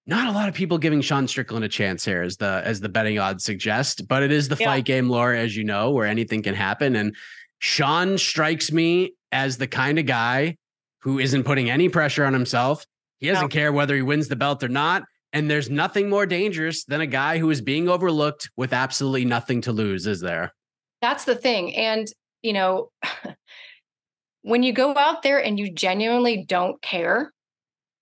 not 0.06 0.28
a 0.28 0.32
lot 0.32 0.48
of 0.48 0.56
people 0.56 0.78
giving 0.78 1.02
Sean 1.02 1.28
Strickland 1.28 1.66
a 1.66 1.70
chance 1.70 2.06
here 2.06 2.22
as 2.22 2.38
the, 2.38 2.62
as 2.64 2.80
the 2.80 2.88
betting 2.88 3.20
odds 3.20 3.44
suggest, 3.44 4.08
but 4.08 4.24
it 4.24 4.32
is 4.32 4.48
the 4.48 4.58
yeah. 4.60 4.68
fight 4.68 4.86
game, 4.86 5.10
Laura, 5.10 5.38
as 5.38 5.56
you 5.56 5.64
know, 5.64 5.92
where 5.92 6.06
anything 6.06 6.44
can 6.44 6.56
happen. 6.56 6.96
And 6.96 7.16
Sean 7.60 8.18
strikes 8.18 8.72
me 8.72 9.14
as 9.32 9.58
the 9.58 9.68
kind 9.68 10.00
of 10.00 10.06
guy 10.06 10.56
who 11.02 11.20
isn't 11.20 11.44
putting 11.44 11.70
any 11.70 11.90
pressure 11.90 12.26
on 12.26 12.34
himself. 12.34 12.86
He 13.20 13.28
doesn't 13.28 13.44
no. 13.44 13.48
care 13.50 13.72
whether 13.72 13.96
he 13.96 14.02
wins 14.02 14.28
the 14.28 14.36
belt 14.36 14.64
or 14.64 14.68
not. 14.68 15.04
And 15.34 15.50
there's 15.50 15.70
nothing 15.70 16.10
more 16.10 16.26
dangerous 16.26 16.86
than 16.86 17.02
a 17.02 17.08
guy 17.08 17.38
who 17.38 17.50
is 17.50 17.62
being 17.62 17.90
overlooked 17.90 18.50
with 18.56 18.74
absolutely 18.74 19.26
nothing 19.26 19.62
to 19.62 19.72
lose, 19.72 20.08
is 20.08 20.22
there? 20.22 20.54
That's 21.02 21.26
the 21.26 21.36
thing. 21.36 21.76
And, 21.76 22.08
you 22.42 22.54
know, 22.54 22.92
when 24.42 24.64
you 24.64 24.72
go 24.74 24.96
out 24.96 25.24
there 25.24 25.44
and 25.44 25.60
you 25.60 25.72
genuinely 25.72 26.46
don't 26.48 26.82
care, 26.82 27.34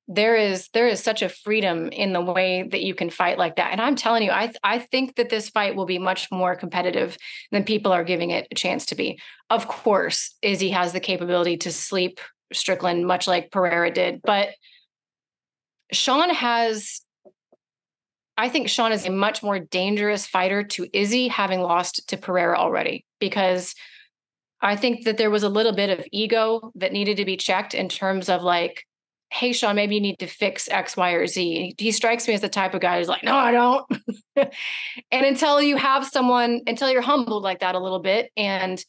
there 0.07 0.35
is 0.35 0.69
there 0.74 0.88
is 0.88 1.01
such 1.01 1.21
a 1.21 1.29
freedom 1.29 1.88
in 1.88 2.13
the 2.13 2.21
way 2.21 2.67
that 2.69 2.83
you 2.83 2.93
can 2.93 3.09
fight 3.09 3.38
like 3.38 3.55
that. 3.55 3.71
And 3.71 3.81
i'm 3.81 3.95
telling 3.95 4.24
you 4.24 4.31
i 4.31 4.51
i 4.63 4.79
think 4.79 5.15
that 5.15 5.29
this 5.29 5.50
fight 5.50 5.75
will 5.75 5.85
be 5.85 5.97
much 5.97 6.31
more 6.31 6.55
competitive 6.55 7.17
than 7.51 7.63
people 7.63 7.91
are 7.91 8.03
giving 8.03 8.31
it 8.31 8.47
a 8.51 8.55
chance 8.55 8.85
to 8.88 8.95
be. 8.95 9.19
Of 9.50 9.67
course 9.67 10.35
izzy 10.41 10.69
has 10.69 10.93
the 10.93 11.00
capability 11.00 11.57
to 11.57 11.71
sleep 11.71 12.19
strickland 12.53 13.07
much 13.07 13.27
like 13.27 13.51
pereira 13.51 13.91
did 13.91 14.21
but 14.24 14.50
sean 15.91 16.29
has 16.29 17.01
i 18.38 18.50
think 18.50 18.69
sean 18.69 18.91
is 18.91 19.05
a 19.05 19.12
much 19.12 19.41
more 19.41 19.57
dangerous 19.59 20.27
fighter 20.27 20.63
to 20.63 20.88
izzy 20.93 21.27
having 21.27 21.62
lost 21.62 22.07
to 22.07 22.17
pereira 22.17 22.57
already 22.57 23.03
because 23.19 23.74
i 24.62 24.75
think 24.75 25.05
that 25.05 25.17
there 25.17 25.31
was 25.31 25.43
a 25.43 25.50
little 25.50 25.74
bit 25.74 25.89
of 25.89 26.05
ego 26.12 26.71
that 26.75 26.93
needed 26.93 27.17
to 27.17 27.25
be 27.25 27.38
checked 27.38 27.74
in 27.74 27.89
terms 27.89 28.29
of 28.29 28.43
like 28.43 28.85
hey 29.36 29.54
sean 29.54 29.75
maybe 29.75 29.96
you 29.96 30.01
need 30.01 30.20
to 30.20 30.27
fix 30.27 30.70
x 30.70 30.96
y 30.98 31.12
or 31.12 31.27
z. 31.27 31.75
He 31.77 31.92
strikes 31.92 32.27
me 32.27 32.34
as 32.34 32.42
the 32.42 32.50
type 32.50 32.74
of 32.74 32.82
guy 32.82 32.98
who's 32.98 33.08
like 33.08 33.24
no 33.24 33.36
i 33.36 33.51
don't. 33.51 33.86
And 35.12 35.25
until 35.25 35.62
you 35.62 35.77
have 35.77 36.06
someone 36.06 36.62
until 36.68 36.89
you're 36.89 37.01
humbled 37.01 37.44
like 37.44 37.60
that 37.60 37.75
a 37.75 37.80
little 37.80 38.00
bit 38.00 38.32
and 38.36 38.84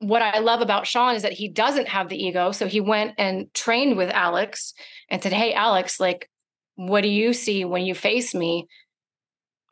what 0.00 0.20
i 0.20 0.40
love 0.40 0.60
about 0.60 0.86
sean 0.86 1.14
is 1.14 1.22
that 1.22 1.32
he 1.32 1.48
doesn't 1.48 1.88
have 1.88 2.08
the 2.08 2.22
ego 2.22 2.52
so 2.52 2.66
he 2.66 2.80
went 2.80 3.14
and 3.16 3.52
trained 3.54 3.96
with 3.96 4.10
alex 4.10 4.74
and 5.08 5.22
said 5.22 5.32
hey 5.32 5.54
alex 5.54 5.98
like 5.98 6.28
what 6.76 7.02
do 7.02 7.08
you 7.08 7.32
see 7.32 7.64
when 7.64 7.84
you 7.84 7.94
face 7.94 8.34
me? 8.34 8.66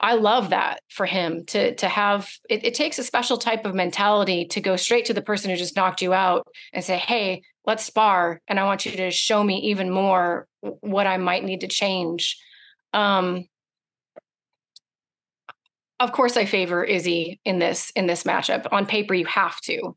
I 0.00 0.14
love 0.14 0.50
that 0.50 0.80
for 0.88 1.06
him 1.06 1.44
to 1.46 1.76
to 1.76 1.88
have 1.88 2.28
it, 2.50 2.64
it 2.64 2.74
takes 2.74 2.98
a 2.98 3.04
special 3.04 3.38
type 3.38 3.64
of 3.64 3.74
mentality 3.74 4.46
to 4.46 4.60
go 4.60 4.74
straight 4.74 5.04
to 5.06 5.14
the 5.14 5.22
person 5.22 5.50
who 5.50 5.56
just 5.56 5.76
knocked 5.76 6.02
you 6.02 6.12
out 6.12 6.46
and 6.72 6.84
say, 6.84 6.96
"Hey, 6.96 7.42
let's 7.66 7.84
spar 7.84 8.40
and 8.48 8.58
I 8.58 8.64
want 8.64 8.86
you 8.86 8.92
to 8.92 9.10
show 9.10 9.42
me 9.42 9.58
even 9.60 9.90
more 9.90 10.46
what 10.60 11.06
I 11.06 11.16
might 11.16 11.44
need 11.44 11.60
to 11.62 11.68
change." 11.68 12.38
Um 12.92 13.46
of 16.00 16.12
course 16.12 16.36
I 16.36 16.44
favor 16.46 16.82
Izzy 16.84 17.40
in 17.44 17.58
this 17.58 17.90
in 17.94 18.06
this 18.06 18.24
matchup. 18.24 18.66
On 18.72 18.86
paper 18.86 19.14
you 19.14 19.26
have 19.26 19.60
to. 19.62 19.96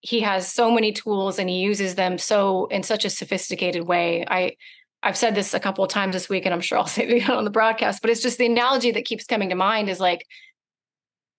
He 0.00 0.20
has 0.20 0.50
so 0.50 0.70
many 0.70 0.92
tools 0.92 1.38
and 1.38 1.48
he 1.50 1.58
uses 1.58 1.96
them 1.96 2.18
so 2.18 2.66
in 2.66 2.82
such 2.82 3.04
a 3.04 3.10
sophisticated 3.10 3.86
way. 3.86 4.24
I 4.26 4.56
I've 5.02 5.16
said 5.16 5.34
this 5.34 5.54
a 5.54 5.60
couple 5.60 5.84
of 5.84 5.90
times 5.90 6.14
this 6.14 6.28
week, 6.28 6.44
and 6.44 6.52
I'm 6.52 6.60
sure 6.60 6.78
I'll 6.78 6.86
say 6.98 7.06
it 7.06 7.30
on 7.30 7.44
the 7.44 7.50
broadcast, 7.50 8.00
but 8.00 8.10
it's 8.10 8.22
just 8.22 8.38
the 8.38 8.46
analogy 8.46 8.90
that 8.92 9.04
keeps 9.04 9.26
coming 9.26 9.50
to 9.50 9.54
mind 9.54 9.88
is 9.88 10.00
like, 10.00 10.26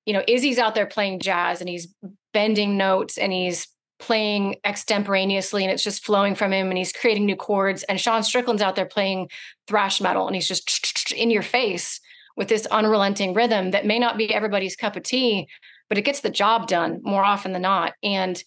you 0.06 0.13
know, 0.13 0.24
Izzy's 0.27 0.60
out 0.60 0.75
there 0.75 0.86
playing 0.86 1.20
jazz 1.20 1.60
and 1.60 1.70
he's 1.70 1.94
bending 2.34 2.77
notes 2.77 3.18
and 3.18 3.34
he's 3.34 3.68
playing 4.00 4.56
extemporaneously 4.63 5.63
and 5.63 5.72
it's 5.72 5.84
just 5.84 6.06
flowing 6.06 6.34
from 6.34 6.53
him 6.53 6.70
and 6.70 6.77
he's 6.77 6.94
creating 6.94 7.25
new 7.25 7.36
chords. 7.36 7.84
And 7.84 8.00
Sean 8.00 8.24
Strickland's 8.24 8.62
out 8.62 8.75
there 8.75 8.86
playing 8.86 9.29
thrash 9.68 10.01
metal 10.01 10.25
and 10.25 10.36
he's 10.36 10.48
just 10.48 11.12
in 11.15 11.29
your 11.29 11.44
face 11.44 12.00
with 12.36 12.48
this 12.48 12.65
unrelenting 12.68 13.34
rhythm 13.34 13.72
that 13.72 13.86
may 13.86 14.00
not 14.00 14.18
be 14.18 14.34
everybody's 14.34 14.75
cup 14.75 14.96
of 14.96 15.03
tea, 15.03 15.48
but 15.89 15.98
it 15.98 16.03
gets 16.03 16.22
the 16.22 16.29
job 16.29 16.68
done 16.68 17.01
more 17.03 17.24
often 17.24 17.51
than 17.51 17.62
not. 17.62 17.94
And 18.01 18.41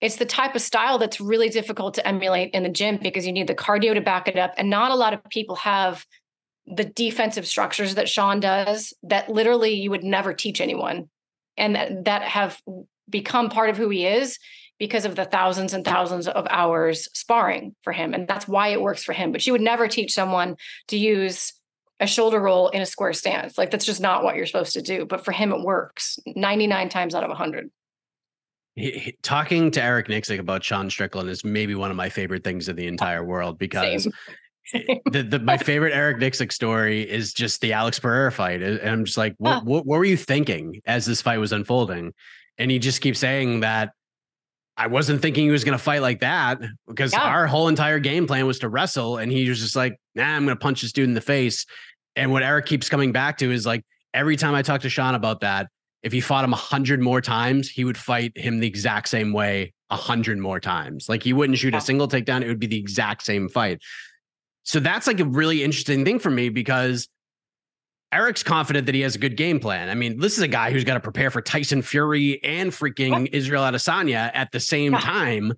it's 0.00 0.16
the 0.16 0.26
type 0.26 0.54
of 0.54 0.60
style 0.60 0.98
that's 0.98 1.20
really 1.20 1.48
difficult 1.48 1.94
to 1.94 2.06
emulate 2.06 2.52
in 2.52 2.64
the 2.64 2.68
gym 2.68 2.98
because 3.00 3.26
you 3.26 3.32
need 3.32 3.46
the 3.46 3.54
cardio 3.54 3.94
to 3.94 4.00
back 4.00 4.28
it 4.28 4.36
up. 4.36 4.52
And 4.58 4.68
not 4.68 4.90
a 4.90 4.96
lot 4.96 5.14
of 5.14 5.24
people 5.30 5.56
have 5.56 6.04
the 6.66 6.84
defensive 6.84 7.46
structures 7.46 7.94
that 7.94 8.08
Sean 8.08 8.40
does 8.40 8.92
that 9.04 9.28
literally 9.28 9.74
you 9.74 9.90
would 9.90 10.02
never 10.02 10.34
teach 10.34 10.60
anyone 10.60 11.08
and 11.56 11.76
that, 11.76 12.04
that 12.04 12.22
have 12.22 12.60
become 13.08 13.48
part 13.48 13.70
of 13.70 13.76
who 13.76 13.88
he 13.88 14.04
is 14.04 14.38
because 14.78 15.04
of 15.04 15.16
the 15.16 15.24
thousands 15.24 15.72
and 15.72 15.84
thousands 15.84 16.28
of 16.28 16.46
hours 16.50 17.08
sparring 17.12 17.74
for 17.82 17.92
him. 17.92 18.14
And 18.14 18.28
that's 18.28 18.46
why 18.46 18.68
it 18.68 18.80
works 18.80 19.02
for 19.02 19.12
him. 19.12 19.32
But 19.32 19.42
she 19.42 19.50
would 19.50 19.60
never 19.60 19.88
teach 19.88 20.12
someone 20.12 20.56
to 20.88 20.98
use 20.98 21.52
a 21.98 22.06
shoulder 22.06 22.40
roll 22.40 22.68
in 22.68 22.82
a 22.82 22.86
square 22.86 23.14
stance. 23.14 23.56
Like 23.56 23.70
that's 23.70 23.86
just 23.86 24.00
not 24.00 24.22
what 24.22 24.36
you're 24.36 24.46
supposed 24.46 24.74
to 24.74 24.82
do. 24.82 25.06
But 25.06 25.24
for 25.24 25.32
him, 25.32 25.52
it 25.52 25.62
works 25.62 26.18
99 26.26 26.88
times 26.90 27.14
out 27.14 27.24
of 27.24 27.28
100 27.30 27.70
he, 28.76 28.90
he, 28.90 29.18
talking 29.22 29.70
to 29.72 29.82
Eric 29.82 30.08
Nicksick 30.08 30.38
about 30.38 30.62
Sean 30.62 30.90
Strickland 30.90 31.30
is 31.30 31.44
maybe 31.44 31.74
one 31.74 31.90
of 31.90 31.96
my 31.96 32.10
favorite 32.10 32.44
things 32.44 32.68
in 32.68 32.76
the 32.76 32.86
entire 32.86 33.24
world 33.24 33.58
because 33.58 34.06
the, 34.72 35.26
the, 35.28 35.38
my 35.38 35.56
favorite 35.56 35.94
Eric 35.94 36.18
Nicksick 36.18 36.52
story 36.52 37.00
is 37.00 37.32
just 37.32 37.62
the 37.62 37.72
Alex 37.72 37.98
Pereira 37.98 38.30
fight. 38.30 38.62
And 38.62 38.78
I'm 38.80 39.04
just 39.06 39.16
like, 39.16 39.34
what, 39.38 39.54
huh. 39.54 39.60
what, 39.64 39.86
what 39.86 39.98
were 39.98 40.04
you 40.04 40.18
thinking 40.18 40.82
as 40.84 41.06
this 41.06 41.22
fight 41.22 41.38
was 41.38 41.52
unfolding? 41.52 42.12
And 42.58 42.70
he 42.70 42.78
just 42.78 43.00
keeps 43.00 43.18
saying 43.18 43.60
that 43.60 43.92
I 44.76 44.88
wasn't 44.88 45.22
thinking 45.22 45.44
he 45.44 45.50
was 45.50 45.64
going 45.64 45.76
to 45.76 45.82
fight 45.82 46.02
like 46.02 46.20
that 46.20 46.60
because 46.86 47.12
yeah. 47.12 47.22
our 47.22 47.46
whole 47.46 47.68
entire 47.68 47.98
game 47.98 48.26
plan 48.26 48.46
was 48.46 48.58
to 48.58 48.68
wrestle. 48.68 49.16
And 49.16 49.32
he 49.32 49.48
was 49.48 49.60
just 49.60 49.74
like, 49.74 49.98
nah, 50.14 50.24
I'm 50.24 50.44
going 50.44 50.56
to 50.56 50.60
punch 50.60 50.82
this 50.82 50.92
dude 50.92 51.08
in 51.08 51.14
the 51.14 51.20
face. 51.20 51.64
And 52.14 52.30
what 52.30 52.42
Eric 52.42 52.66
keeps 52.66 52.88
coming 52.88 53.12
back 53.12 53.38
to 53.38 53.50
is 53.50 53.64
like, 53.64 53.84
every 54.12 54.36
time 54.36 54.54
I 54.54 54.62
talk 54.62 54.82
to 54.82 54.90
Sean 54.90 55.14
about 55.14 55.40
that, 55.40 55.68
if 56.02 56.12
he 56.12 56.20
fought 56.20 56.44
him 56.44 56.52
a 56.52 56.56
hundred 56.56 57.00
more 57.00 57.20
times, 57.20 57.68
he 57.68 57.84
would 57.84 57.96
fight 57.96 58.36
him 58.36 58.60
the 58.60 58.66
exact 58.66 59.08
same 59.08 59.32
way 59.32 59.72
a 59.90 59.96
hundred 59.96 60.38
more 60.38 60.60
times. 60.60 61.08
Like 61.08 61.22
he 61.22 61.32
wouldn't 61.32 61.58
shoot 61.58 61.74
a 61.74 61.80
single 61.80 62.06
takedown; 62.06 62.42
it 62.42 62.48
would 62.48 62.60
be 62.60 62.66
the 62.66 62.78
exact 62.78 63.24
same 63.24 63.48
fight. 63.48 63.80
So 64.62 64.78
that's 64.78 65.06
like 65.06 65.20
a 65.20 65.24
really 65.24 65.62
interesting 65.64 66.04
thing 66.04 66.18
for 66.18 66.30
me 66.30 66.48
because 66.48 67.08
Eric's 68.12 68.42
confident 68.42 68.86
that 68.86 68.94
he 68.94 69.00
has 69.00 69.16
a 69.16 69.18
good 69.18 69.36
game 69.36 69.58
plan. 69.58 69.88
I 69.88 69.94
mean, 69.94 70.18
this 70.18 70.36
is 70.36 70.42
a 70.42 70.48
guy 70.48 70.70
who's 70.70 70.84
got 70.84 70.94
to 70.94 71.00
prepare 71.00 71.30
for 71.30 71.42
Tyson 71.42 71.82
Fury 71.82 72.42
and 72.42 72.70
freaking 72.70 73.28
Israel 73.32 73.62
Adesanya 73.62 74.30
at 74.32 74.52
the 74.52 74.60
same 74.60 74.92
time. 74.92 75.52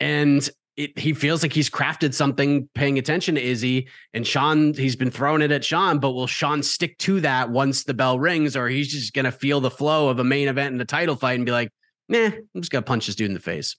And 0.00 0.48
it, 0.76 0.98
he 0.98 1.12
feels 1.12 1.42
like 1.42 1.52
he's 1.52 1.70
crafted 1.70 2.14
something 2.14 2.68
paying 2.74 2.98
attention 2.98 3.34
to 3.36 3.42
Izzy 3.42 3.88
and 4.14 4.26
Sean. 4.26 4.74
He's 4.74 4.96
been 4.96 5.10
throwing 5.10 5.42
it 5.42 5.52
at 5.52 5.64
Sean, 5.64 5.98
but 5.98 6.12
will 6.12 6.26
Sean 6.26 6.62
stick 6.62 6.98
to 6.98 7.20
that 7.20 7.50
once 7.50 7.84
the 7.84 7.94
bell 7.94 8.18
rings, 8.18 8.56
or 8.56 8.68
he's 8.68 8.90
just 8.90 9.12
going 9.12 9.26
to 9.26 9.32
feel 9.32 9.60
the 9.60 9.70
flow 9.70 10.08
of 10.08 10.18
a 10.18 10.24
main 10.24 10.48
event 10.48 10.72
and 10.72 10.80
a 10.80 10.86
title 10.86 11.14
fight 11.14 11.34
and 11.34 11.46
be 11.46 11.52
like, 11.52 11.70
nah, 12.08 12.26
I'm 12.26 12.60
just 12.60 12.72
going 12.72 12.82
to 12.82 12.88
punch 12.88 13.06
this 13.06 13.14
dude 13.14 13.28
in 13.28 13.34
the 13.34 13.40
face? 13.40 13.76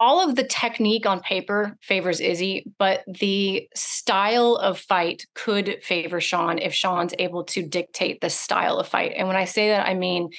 All 0.00 0.26
of 0.26 0.36
the 0.36 0.44
technique 0.44 1.06
on 1.06 1.20
paper 1.20 1.76
favors 1.82 2.20
Izzy, 2.20 2.64
but 2.78 3.02
the 3.06 3.68
style 3.74 4.54
of 4.56 4.78
fight 4.78 5.26
could 5.34 5.78
favor 5.82 6.20
Sean 6.20 6.58
if 6.58 6.72
Sean's 6.72 7.14
able 7.18 7.44
to 7.44 7.62
dictate 7.62 8.20
the 8.20 8.30
style 8.30 8.78
of 8.78 8.86
fight. 8.86 9.12
And 9.16 9.26
when 9.26 9.36
I 9.36 9.44
say 9.44 9.70
that, 9.70 9.88
I 9.88 9.94
mean, 9.94 10.30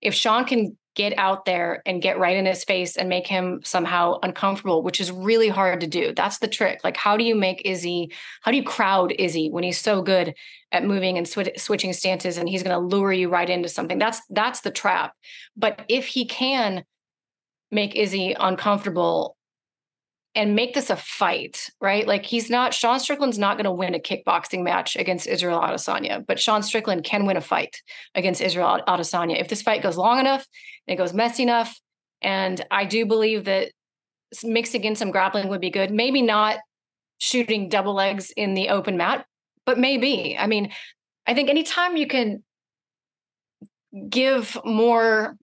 if 0.00 0.14
Sean 0.14 0.44
can 0.44 0.76
get 0.94 1.16
out 1.18 1.44
there 1.44 1.82
and 1.86 2.02
get 2.02 2.18
right 2.18 2.36
in 2.36 2.46
his 2.46 2.64
face 2.64 2.96
and 2.96 3.08
make 3.08 3.26
him 3.26 3.60
somehow 3.64 4.18
uncomfortable, 4.22 4.82
which 4.82 5.00
is 5.00 5.10
really 5.10 5.48
hard 5.48 5.80
to 5.80 5.86
do. 5.86 6.12
That's 6.14 6.38
the 6.38 6.48
trick. 6.48 6.80
Like, 6.84 6.96
how 6.96 7.16
do 7.16 7.24
you 7.24 7.34
make 7.34 7.62
Izzy, 7.64 8.12
how 8.42 8.50
do 8.50 8.56
you 8.56 8.62
crowd 8.62 9.12
Izzy 9.18 9.50
when 9.50 9.64
he's 9.64 9.80
so 9.80 10.02
good 10.02 10.34
at 10.70 10.84
moving 10.84 11.18
and 11.18 11.26
sw- 11.26 11.56
switching 11.56 11.92
stances 11.92 12.38
and 12.38 12.48
he's 12.48 12.62
going 12.62 12.78
to 12.78 12.96
lure 12.96 13.12
you 13.12 13.28
right 13.28 13.50
into 13.50 13.68
something? 13.68 13.98
That's 13.98 14.20
that's 14.30 14.60
the 14.60 14.70
trap. 14.70 15.14
But 15.56 15.84
if 15.88 16.06
he 16.06 16.26
can 16.26 16.84
make 17.74 17.96
Izzy 17.96 18.34
uncomfortable 18.38 19.36
and 20.36 20.56
make 20.56 20.74
this 20.74 20.90
a 20.90 20.96
fight, 20.96 21.70
right? 21.80 22.06
Like 22.06 22.24
he's 22.24 22.50
not 22.50 22.74
Sean 22.74 22.98
Strickland's 22.98 23.38
not 23.38 23.56
going 23.56 23.64
to 23.64 23.72
win 23.72 23.94
a 23.94 24.00
kickboxing 24.00 24.62
match 24.62 24.96
against 24.96 25.26
Israel 25.26 25.60
Adesanya, 25.60 26.24
but 26.26 26.40
Sean 26.40 26.62
Strickland 26.62 27.04
can 27.04 27.26
win 27.26 27.36
a 27.36 27.40
fight 27.40 27.76
against 28.14 28.40
Israel 28.40 28.80
Adesanya 28.88 29.40
if 29.40 29.48
this 29.48 29.62
fight 29.62 29.82
goes 29.82 29.96
long 29.96 30.18
enough 30.18 30.46
and 30.86 30.94
it 30.94 30.98
goes 30.98 31.12
messy 31.12 31.44
enough. 31.44 31.78
And 32.20 32.64
I 32.70 32.84
do 32.84 33.06
believe 33.06 33.44
that 33.44 33.70
mixing 34.42 34.84
in 34.84 34.96
some 34.96 35.12
grappling 35.12 35.48
would 35.48 35.60
be 35.60 35.70
good. 35.70 35.92
Maybe 35.92 36.22
not 36.22 36.58
shooting 37.18 37.68
double 37.68 37.94
legs 37.94 38.32
in 38.36 38.54
the 38.54 38.70
open 38.70 38.96
mat, 38.96 39.26
but 39.66 39.78
maybe. 39.78 40.36
I 40.36 40.46
mean, 40.46 40.72
I 41.26 41.34
think 41.34 41.48
anytime 41.48 41.96
you 41.96 42.08
can 42.08 42.42
give 44.08 44.58
more 44.64 45.36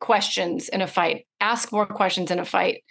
questions 0.00 0.68
in 0.68 0.80
a 0.80 0.86
fight, 0.86 1.26
ask 1.40 1.70
more 1.72 1.86
questions 1.86 2.30
in 2.30 2.38
a 2.38 2.44
fight, 2.44 2.82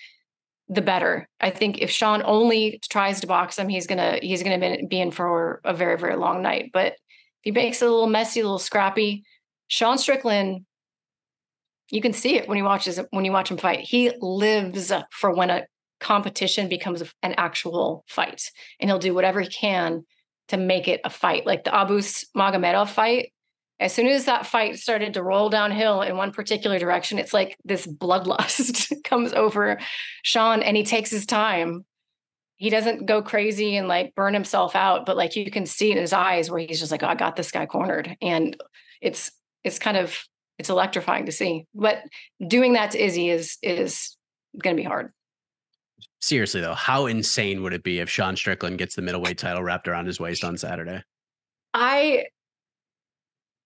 the 0.70 0.82
better. 0.82 1.28
I 1.42 1.50
think 1.50 1.80
if 1.80 1.90
Sean 1.90 2.22
only 2.24 2.80
tries 2.90 3.20
to 3.22 3.28
box 3.28 3.58
him, 3.58 3.68
he's 3.68 3.88
gonna 3.88 4.20
he's 4.22 4.44
gonna 4.44 4.78
be 4.88 5.02
in 5.02 5.12
for 5.12 5.62
a 5.66 5.74
very 5.74 5.98
very 5.98 6.16
long 6.16 6.42
night. 6.42 6.70
But 6.72 6.94
if 6.94 7.00
he 7.42 7.52
makes 7.52 7.82
it 7.82 7.88
a 7.88 7.92
little 7.92 8.08
messy, 8.08 8.40
a 8.40 8.44
little 8.44 8.60
scrappy, 8.60 9.24
Sean 9.68 9.98
Strickland, 9.98 10.66
you 11.90 12.02
can 12.02 12.14
see 12.14 12.36
it 12.36 12.48
when 12.48 12.56
he 12.56 12.62
watches 12.62 13.00
when 13.10 13.26
you 13.26 13.32
watch 13.32 13.50
him 13.50 13.58
fight. 13.58 13.82
He 13.82 14.12
lives 14.22 14.92
for 15.12 15.34
when 15.34 15.50
a 15.50 15.66
competition 16.00 16.70
becomes 16.70 17.02
an 17.24 17.34
actual 17.38 18.06
fight, 18.08 18.52
and 18.80 18.90
he'll 18.90 19.00
do 19.00 19.16
whatever 19.16 19.42
he 19.42 19.50
can 19.50 20.06
to 20.50 20.58
make 20.58 20.88
it 20.88 21.02
a 21.04 21.10
fight. 21.10 21.46
Like 21.46 21.64
the 21.64 21.72
Abus 21.72 22.26
Magomedov 22.38 22.90
fight, 22.90 23.34
as 23.80 23.94
soon 23.94 24.08
as 24.08 24.26
that 24.26 24.46
fight 24.46 24.78
started 24.78 25.14
to 25.14 25.24
roll 25.24 25.50
downhill 25.50 26.02
in 26.02 26.18
one 26.18 26.32
particular 26.32 26.78
direction, 26.80 27.18
it's 27.18 27.34
like 27.34 27.58
this 27.64 27.88
bloodlust 27.88 28.92
comes 29.04 29.32
over 29.34 29.80
Sean 30.24 30.62
and 30.62 30.76
he 30.76 30.84
takes 30.84 31.10
his 31.10 31.26
time. 31.26 31.86
He 32.58 32.70
doesn't 32.70 33.06
go 33.06 33.22
crazy 33.22 33.78
and 33.78 33.88
like 33.88 34.14
burn 34.16 34.34
himself 34.34 34.76
out, 34.76 35.06
but 35.06 35.16
like 35.16 35.38
you 35.38 35.50
can 35.50 35.66
see 35.66 35.92
in 35.92 35.98
his 35.98 36.12
eyes 36.12 36.52
where 36.52 36.60
he's 36.60 36.80
just 36.80 36.92
like, 36.92 37.04
oh, 37.04 37.08
I 37.08 37.16
got 37.16 37.38
this 37.38 37.52
guy 37.52 37.66
cornered. 37.66 38.18
And 38.22 38.58
it's 39.02 39.32
it's 39.64 39.80
kind 39.80 39.96
of 39.96 40.18
it's 40.58 40.70
electrifying 40.70 41.26
to 41.26 41.32
see. 41.32 41.66
But 41.74 42.00
doing 42.46 42.74
that 42.74 42.92
to 42.92 43.04
Izzy 43.04 43.30
is 43.30 43.58
is 43.62 44.18
gonna 44.62 44.76
be 44.76 44.84
hard. 44.84 45.14
Seriously 46.20 46.60
though, 46.60 46.74
how 46.74 47.06
insane 47.06 47.64
would 47.64 47.72
it 47.72 47.84
be 47.84 48.00
if 48.00 48.10
Sean 48.10 48.36
Strickland 48.36 48.78
gets 48.78 48.96
the 48.96 49.02
middleweight 49.02 49.38
title 49.38 49.64
wrapped 49.64 49.88
around 49.88 50.08
his 50.08 50.20
waist 50.20 50.44
on 50.44 50.58
Saturday? 50.58 51.02
I 51.74 52.26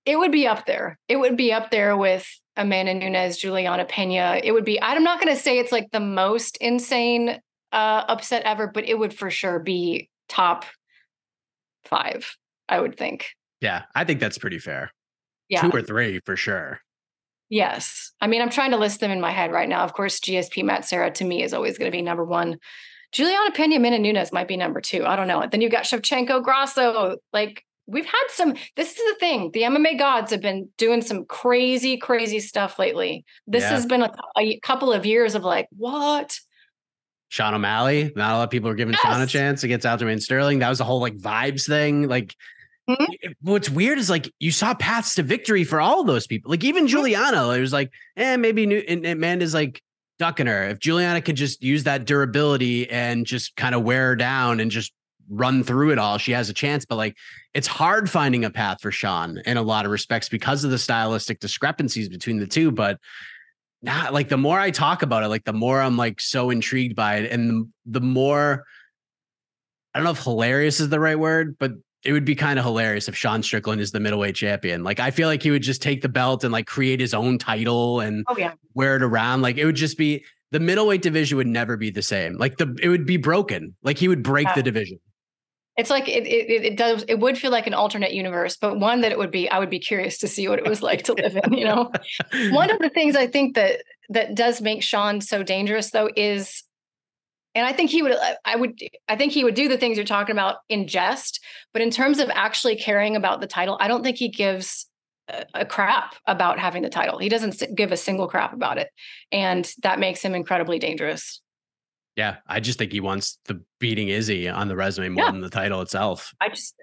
it 0.05 0.17
would 0.17 0.31
be 0.31 0.47
up 0.47 0.65
there. 0.65 0.97
It 1.07 1.17
would 1.17 1.37
be 1.37 1.53
up 1.53 1.71
there 1.71 1.95
with 1.95 2.27
Amanda 2.55 2.93
Nunes, 2.93 3.37
Julianna 3.37 3.85
Peña. 3.85 4.39
It 4.43 4.51
would 4.51 4.65
be, 4.65 4.81
I'm 4.81 5.03
not 5.03 5.19
going 5.19 5.33
to 5.33 5.41
say 5.41 5.59
it's 5.59 5.71
like 5.71 5.91
the 5.91 5.99
most 5.99 6.57
insane 6.57 7.39
uh, 7.71 8.03
upset 8.07 8.43
ever, 8.43 8.67
but 8.67 8.87
it 8.87 8.97
would 8.97 9.13
for 9.13 9.29
sure 9.29 9.59
be 9.59 10.09
top 10.29 10.65
five, 11.85 12.35
I 12.69 12.79
would 12.79 12.97
think. 12.97 13.27
Yeah, 13.61 13.83
I 13.95 14.03
think 14.03 14.19
that's 14.19 14.37
pretty 14.37 14.59
fair. 14.59 14.91
Yeah. 15.49 15.61
Two 15.61 15.71
or 15.71 15.81
three 15.81 16.19
for 16.25 16.35
sure. 16.35 16.79
Yes. 17.49 18.11
I 18.19 18.27
mean, 18.27 18.41
I'm 18.41 18.49
trying 18.49 18.71
to 18.71 18.77
list 18.77 18.99
them 18.99 19.11
in 19.11 19.21
my 19.21 19.31
head 19.31 19.51
right 19.51 19.69
now. 19.69 19.83
Of 19.83 19.93
course, 19.93 20.19
GSP 20.19 20.63
Matt 20.63 20.85
Serra 20.85 21.11
to 21.11 21.23
me 21.23 21.43
is 21.43 21.53
always 21.53 21.77
going 21.77 21.91
to 21.91 21.95
be 21.95 22.01
number 22.01 22.25
one. 22.25 22.57
Julianna 23.11 23.51
Peña, 23.51 23.77
Amanda 23.77 23.99
Nunes 23.99 24.33
might 24.33 24.47
be 24.47 24.57
number 24.57 24.81
two. 24.81 25.05
I 25.05 25.15
don't 25.15 25.27
know. 25.27 25.45
Then 25.49 25.61
you've 25.61 25.71
got 25.71 25.83
Shevchenko 25.83 26.43
Grasso. 26.43 27.17
Like, 27.31 27.63
we've 27.87 28.05
had 28.05 28.23
some 28.29 28.55
this 28.75 28.91
is 28.91 28.95
the 28.95 29.15
thing 29.19 29.51
the 29.51 29.61
mma 29.61 29.97
gods 29.97 30.31
have 30.31 30.41
been 30.41 30.69
doing 30.77 31.01
some 31.01 31.25
crazy 31.25 31.97
crazy 31.97 32.39
stuff 32.39 32.79
lately 32.79 33.25
this 33.47 33.63
yeah. 33.63 33.69
has 33.69 33.85
been 33.85 34.01
a, 34.01 34.11
a, 34.37 34.59
couple 34.61 34.91
of 34.93 35.05
years 35.05 35.35
of 35.35 35.43
like 35.43 35.67
what 35.75 36.39
sean 37.29 37.53
o'malley 37.53 38.11
not 38.15 38.33
a 38.33 38.37
lot 38.37 38.43
of 38.43 38.49
people 38.49 38.69
are 38.69 38.75
giving 38.75 38.93
yes. 38.93 39.01
sean 39.01 39.21
a 39.21 39.27
chance 39.27 39.63
against 39.63 39.85
aljamain 39.85 40.21
sterling 40.21 40.59
that 40.59 40.69
was 40.69 40.79
a 40.79 40.83
whole 40.83 41.01
like 41.01 41.17
vibes 41.17 41.67
thing 41.67 42.07
like 42.07 42.35
mm-hmm. 42.89 43.31
what's 43.41 43.69
weird 43.69 43.97
is 43.97 44.09
like 44.09 44.31
you 44.39 44.51
saw 44.51 44.73
paths 44.73 45.15
to 45.15 45.23
victory 45.23 45.63
for 45.63 45.81
all 45.81 46.03
those 46.03 46.27
people. 46.27 46.51
Like 46.51 46.63
even 46.63 46.83
mm-hmm. 46.83 46.89
Julianna, 46.91 47.49
it 47.51 47.59
was 47.59 47.73
like, 47.73 47.91
eh, 48.17 48.37
maybe 48.37 48.65
new 48.65 48.83
and 48.87 49.05
Amanda's 49.05 49.53
like 49.53 49.81
ducking 50.19 50.47
her. 50.47 50.69
If 50.69 50.79
Juliana 50.79 51.21
could 51.21 51.35
just 51.35 51.63
use 51.63 51.83
that 51.83 52.05
durability 52.05 52.89
and 52.89 53.25
just 53.25 53.55
kind 53.55 53.75
of 53.75 53.83
wear 53.83 54.09
her 54.09 54.15
down 54.15 54.59
and 54.59 54.71
just 54.71 54.93
run 55.29 55.63
through 55.63 55.91
it 55.91 55.97
all, 55.97 56.17
she 56.17 56.31
has 56.31 56.49
a 56.49 56.53
chance. 56.53 56.85
But 56.85 56.95
like 56.95 57.17
it's 57.53 57.67
hard 57.67 58.09
finding 58.09 58.45
a 58.45 58.49
path 58.49 58.81
for 58.81 58.91
Sean 58.91 59.39
in 59.45 59.57
a 59.57 59.61
lot 59.61 59.85
of 59.85 59.91
respects 59.91 60.29
because 60.29 60.63
of 60.63 60.71
the 60.71 60.77
stylistic 60.77 61.39
discrepancies 61.39 62.09
between 62.09 62.39
the 62.39 62.47
two. 62.47 62.71
But 62.71 62.99
not 63.81 64.13
like 64.13 64.29
the 64.29 64.37
more 64.37 64.59
I 64.59 64.71
talk 64.71 65.01
about 65.01 65.23
it, 65.23 65.27
like 65.27 65.43
the 65.43 65.53
more 65.53 65.81
I'm 65.81 65.97
like 65.97 66.21
so 66.21 66.49
intrigued 66.49 66.95
by 66.95 67.17
it. 67.17 67.31
And 67.31 67.49
the, 67.49 67.99
the 67.99 68.05
more 68.05 68.65
I 69.93 69.99
don't 69.99 70.05
know 70.05 70.11
if 70.11 70.23
hilarious 70.23 70.79
is 70.79 70.89
the 70.89 70.99
right 70.99 71.19
word, 71.19 71.57
but 71.59 71.73
it 72.03 72.11
would 72.11 72.25
be 72.25 72.35
kind 72.35 72.59
of 72.59 72.65
hilarious 72.65 73.07
if 73.07 73.15
Sean 73.15 73.43
Strickland 73.43 73.79
is 73.79 73.91
the 73.91 73.99
middleweight 73.99 74.35
champion. 74.35 74.83
Like 74.83 74.99
I 74.99 75.11
feel 75.11 75.27
like 75.27 75.41
he 75.41 75.51
would 75.51 75.61
just 75.61 75.81
take 75.81 76.01
the 76.01 76.09
belt 76.09 76.43
and 76.43 76.51
like 76.51 76.65
create 76.65 76.99
his 76.99 77.13
own 77.13 77.37
title 77.37 77.99
and 77.99 78.25
oh, 78.27 78.37
yeah. 78.37 78.53
wear 78.73 78.95
it 78.95 79.03
around. 79.03 79.41
Like 79.41 79.57
it 79.57 79.65
would 79.65 79.75
just 79.75 79.97
be 79.97 80.23
the 80.51 80.59
middleweight 80.59 81.01
division 81.01 81.37
would 81.37 81.47
never 81.47 81.77
be 81.77 81.89
the 81.89 82.01
same. 82.01 82.37
Like 82.37 82.57
the 82.57 82.75
it 82.81 82.89
would 82.89 83.05
be 83.05 83.17
broken. 83.17 83.75
Like 83.83 83.97
he 83.97 84.07
would 84.07 84.23
break 84.23 84.47
yeah. 84.47 84.55
the 84.55 84.63
division. 84.63 84.99
It's 85.75 85.89
like 85.89 86.07
it, 86.07 86.27
it 86.27 86.65
it 86.65 86.77
does 86.77 87.03
it 87.07 87.19
would 87.19 87.37
feel 87.37 87.51
like 87.51 87.65
an 87.65 87.73
alternate 87.73 88.13
universe, 88.13 88.57
but 88.57 88.79
one 88.79 89.01
that 89.01 89.11
it 89.11 89.17
would 89.17 89.31
be 89.31 89.49
I 89.49 89.59
would 89.59 89.71
be 89.71 89.79
curious 89.79 90.19
to 90.19 90.27
see 90.27 90.47
what 90.47 90.59
it 90.59 90.67
was 90.67 90.81
like 90.83 91.03
to 91.03 91.13
live 91.13 91.35
in, 91.35 91.53
you 91.53 91.65
know. 91.65 91.91
one 92.51 92.69
of 92.69 92.79
the 92.79 92.89
things 92.89 93.15
I 93.15 93.27
think 93.27 93.55
that 93.55 93.83
that 94.09 94.35
does 94.35 94.61
make 94.61 94.83
Sean 94.83 95.19
so 95.19 95.41
dangerous 95.41 95.89
though 95.89 96.09
is 96.15 96.63
and 97.55 97.65
I 97.65 97.73
think 97.73 97.89
he 97.89 98.01
would 98.01 98.15
I 98.45 98.55
would 98.55 98.79
I 99.07 99.15
think 99.15 99.31
he 99.31 99.43
would 99.43 99.55
do 99.55 99.67
the 99.67 99.77
things 99.77 99.97
you're 99.97 100.05
talking 100.05 100.33
about 100.33 100.57
in 100.69 100.87
jest, 100.87 101.43
but 101.71 101.81
in 101.81 101.89
terms 101.89 102.19
of 102.19 102.29
actually 102.31 102.75
caring 102.75 103.15
about 103.15 103.41
the 103.41 103.47
title, 103.47 103.77
I 103.79 103.87
don't 103.87 104.03
think 104.03 104.17
he 104.17 104.29
gives 104.29 104.87
a, 105.27 105.45
a 105.53 105.65
crap 105.65 106.15
about 106.27 106.59
having 106.59 106.81
the 106.81 106.89
title. 106.89 107.17
He 107.17 107.29
doesn't 107.29 107.63
give 107.75 107.91
a 107.91 107.97
single 107.97 108.27
crap 108.27 108.53
about 108.53 108.77
it. 108.77 108.89
And 109.31 109.71
that 109.83 109.99
makes 109.99 110.21
him 110.21 110.35
incredibly 110.35 110.79
dangerous. 110.79 111.41
Yeah, 112.15 112.37
I 112.47 112.59
just 112.59 112.77
think 112.77 112.91
he 112.91 112.99
wants 112.99 113.39
the 113.45 113.61
beating 113.79 114.09
Izzy 114.09 114.47
on 114.47 114.67
the 114.67 114.75
resume 114.75 115.09
more 115.09 115.25
yeah. 115.25 115.31
than 115.31 115.41
the 115.41 115.49
title 115.49 115.81
itself. 115.81 116.33
I 116.39 116.49
just 116.49 116.75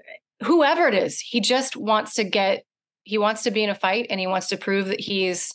whoever 0.43 0.89
it 0.89 0.95
is, 0.95 1.21
he 1.21 1.41
just 1.41 1.77
wants 1.77 2.15
to 2.15 2.25
get 2.25 2.65
he 3.05 3.19
wants 3.19 3.45
to 3.45 3.51
be 3.51 3.63
in 3.63 3.71
a 3.71 3.75
fight 3.75 4.07
and 4.11 4.21
he 4.21 4.27
wants 4.27 4.49
to 4.49 4.57
prove 4.57 4.87
that 4.89 5.01
he's 5.01 5.55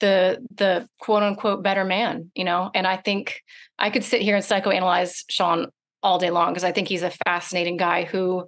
the 0.00 0.44
the 0.54 0.88
quote 0.98 1.22
unquote 1.22 1.62
better 1.62 1.84
man, 1.84 2.30
you 2.34 2.44
know. 2.44 2.70
And 2.74 2.86
I 2.86 2.96
think 2.96 3.42
I 3.78 3.90
could 3.90 4.04
sit 4.04 4.22
here 4.22 4.36
and 4.36 4.44
psychoanalyze 4.44 5.24
Sean 5.28 5.68
all 6.02 6.18
day 6.18 6.30
long 6.30 6.50
because 6.50 6.64
I 6.64 6.72
think 6.72 6.88
he's 6.88 7.02
a 7.02 7.12
fascinating 7.26 7.76
guy 7.76 8.04
who 8.04 8.46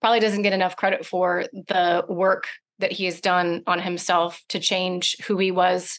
probably 0.00 0.20
doesn't 0.20 0.42
get 0.42 0.52
enough 0.52 0.76
credit 0.76 1.06
for 1.06 1.44
the 1.52 2.04
work 2.08 2.48
that 2.78 2.92
he 2.92 3.04
has 3.04 3.20
done 3.20 3.62
on 3.66 3.80
himself 3.80 4.42
to 4.48 4.58
change 4.58 5.16
who 5.26 5.38
he 5.38 5.50
was, 5.50 5.98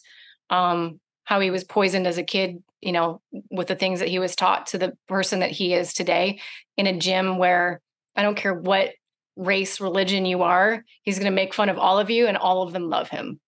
um, 0.49 0.99
how 1.23 1.39
he 1.39 1.49
was 1.49 1.63
poisoned 1.63 2.05
as 2.05 2.17
a 2.17 2.23
kid, 2.23 2.61
you 2.85 2.91
know, 2.91 3.21
with 3.49 3.67
the 3.67 3.75
things 3.75 3.99
that 3.99 4.09
he 4.09 4.19
was 4.19 4.35
taught 4.35 4.67
to 4.67 4.77
the 4.77 4.93
person 5.07 5.39
that 5.39 5.51
he 5.51 5.73
is 5.73 5.93
today 5.93 6.39
in 6.77 6.87
a 6.87 6.97
gym 6.97 7.37
where 7.37 7.81
I 8.15 8.21
don't 8.21 8.37
care 8.37 8.53
what 8.53 8.91
race, 9.35 9.81
religion 9.81 10.25
you 10.25 10.43
are, 10.43 10.83
he's 11.01 11.19
going 11.19 11.31
to 11.31 11.35
make 11.35 11.53
fun 11.53 11.69
of 11.69 11.77
all 11.77 11.99
of 11.99 12.09
you 12.09 12.27
and 12.27 12.37
all 12.37 12.61
of 12.61 12.71
them 12.71 12.89
love 12.89 13.09
him. 13.09 13.39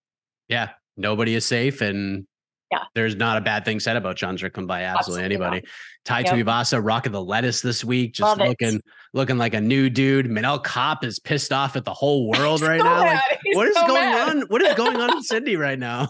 Yeah 0.50 0.70
nobody 0.98 1.36
is 1.36 1.46
safe 1.46 1.82
and 1.82 2.26
yeah. 2.70 2.80
There's 2.96 3.16
not 3.16 3.38
a 3.38 3.42
bad 3.42 3.64
thing 3.64 3.80
said 3.80 3.96
about 3.96 4.20
Sean 4.20 4.36
Strickland 4.36 4.68
by 4.68 4.84
absolutely, 4.84 5.24
absolutely 5.24 5.46
anybody. 5.46 5.62
Not. 5.62 5.72
Tai 6.04 6.20
yep. 6.20 6.34
Tuivasa 6.46 6.82
rocking 6.84 7.14
the 7.14 7.24
lettuce 7.24 7.62
this 7.62 7.82
week, 7.82 8.12
just 8.12 8.28
Love 8.28 8.46
looking 8.46 8.76
it. 8.76 8.86
looking 9.14 9.38
like 9.38 9.54
a 9.54 9.62
new 9.62 9.90
dude. 9.90 10.26
Manel 10.26 10.62
Kape 10.62 11.08
is 11.08 11.18
pissed 11.18 11.54
off 11.54 11.78
at 11.78 11.86
the 11.86 11.94
whole 11.94 12.28
world 12.28 12.60
right 12.60 12.82
so 12.82 12.86
now. 12.86 13.06
Like, 13.06 13.22
what 13.54 13.70
is 13.70 13.74
so 13.74 13.88
going 13.88 14.10
mad. 14.10 14.30
on? 14.30 14.42
What 14.50 14.62
is 14.62 14.76
going 14.76 14.98
on 14.98 15.16
in 15.16 15.24
Sydney 15.24 15.56
right 15.56 15.80
now? 15.80 16.10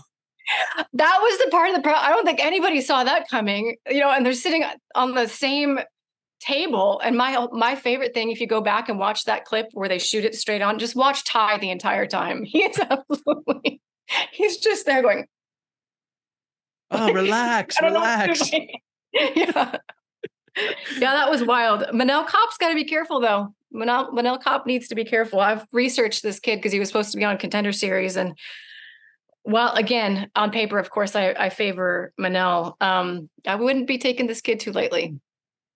That 0.94 1.20
was 1.22 1.38
the 1.40 1.52
part 1.52 1.70
of 1.70 1.76
the 1.76 1.82
problem. 1.82 2.06
I 2.06 2.10
don't 2.10 2.26
think 2.26 2.44
anybody 2.44 2.82
saw 2.82 3.04
that 3.04 3.30
coming. 3.30 3.76
You 3.90 4.00
know, 4.00 4.12
and 4.12 4.26
they're 4.26 4.34
sitting 4.34 4.64
on 4.96 5.14
the 5.14 5.28
same 5.28 5.80
table. 6.40 7.02
And 7.04 7.18
my 7.18 7.48
my 7.52 7.76
favorite 7.76 8.14
thing, 8.14 8.32
if 8.32 8.40
you 8.40 8.48
go 8.48 8.62
back 8.62 8.90
and 8.90 8.98
watch 8.98 9.26
that 9.26 9.46
clip 9.46 9.68
where 9.74 9.90
they 9.90 10.00
shoot 10.00 10.24
it 10.24 10.36
straight 10.36 10.62
on, 10.62 10.80
just 10.80 10.96
watch 10.96 11.24
Tai 11.26 11.58
the 11.58 11.70
entire 11.70 12.08
time. 12.08 12.44
He 12.48 12.64
is 12.64 12.80
absolutely 12.80 13.82
he's 14.32 14.58
just 14.58 14.86
there 14.86 15.02
going, 15.02 15.26
Oh, 16.90 17.12
relax, 17.14 17.76
relax. 17.82 18.52
yeah. 19.14 19.76
Yeah, 20.98 21.14
that 21.14 21.30
was 21.30 21.44
wild. 21.44 21.82
Manel 21.94 22.26
Kape's 22.26 22.58
got 22.58 22.70
to 22.70 22.76
be 22.76 22.86
careful 22.86 23.20
though. 23.20 23.54
Manel 23.74 24.10
Manel 24.12 24.42
Kape 24.42 24.66
needs 24.66 24.88
to 24.88 24.96
be 24.96 25.04
careful. 25.04 25.40
I've 25.40 25.66
researched 25.72 26.24
this 26.24 26.40
kid 26.40 26.58
because 26.58 26.72
he 26.72 26.80
was 26.80 26.88
supposed 26.88 27.12
to 27.12 27.18
be 27.18 27.26
on 27.26 27.38
contender 27.38 27.72
series. 27.72 28.16
And 28.16 28.38
well, 29.48 29.74
again, 29.76 30.30
on 30.36 30.52
paper, 30.52 30.78
of 30.78 30.90
course, 30.90 31.16
I, 31.16 31.30
I 31.30 31.48
favor 31.48 32.12
Manel. 32.20 32.76
Um, 32.82 33.30
I 33.48 33.56
wouldn't 33.56 33.88
be 33.88 33.98
taking 33.98 34.28
this 34.28 34.42
kid 34.42 34.60
too 34.60 34.74
lightly. 34.74 35.18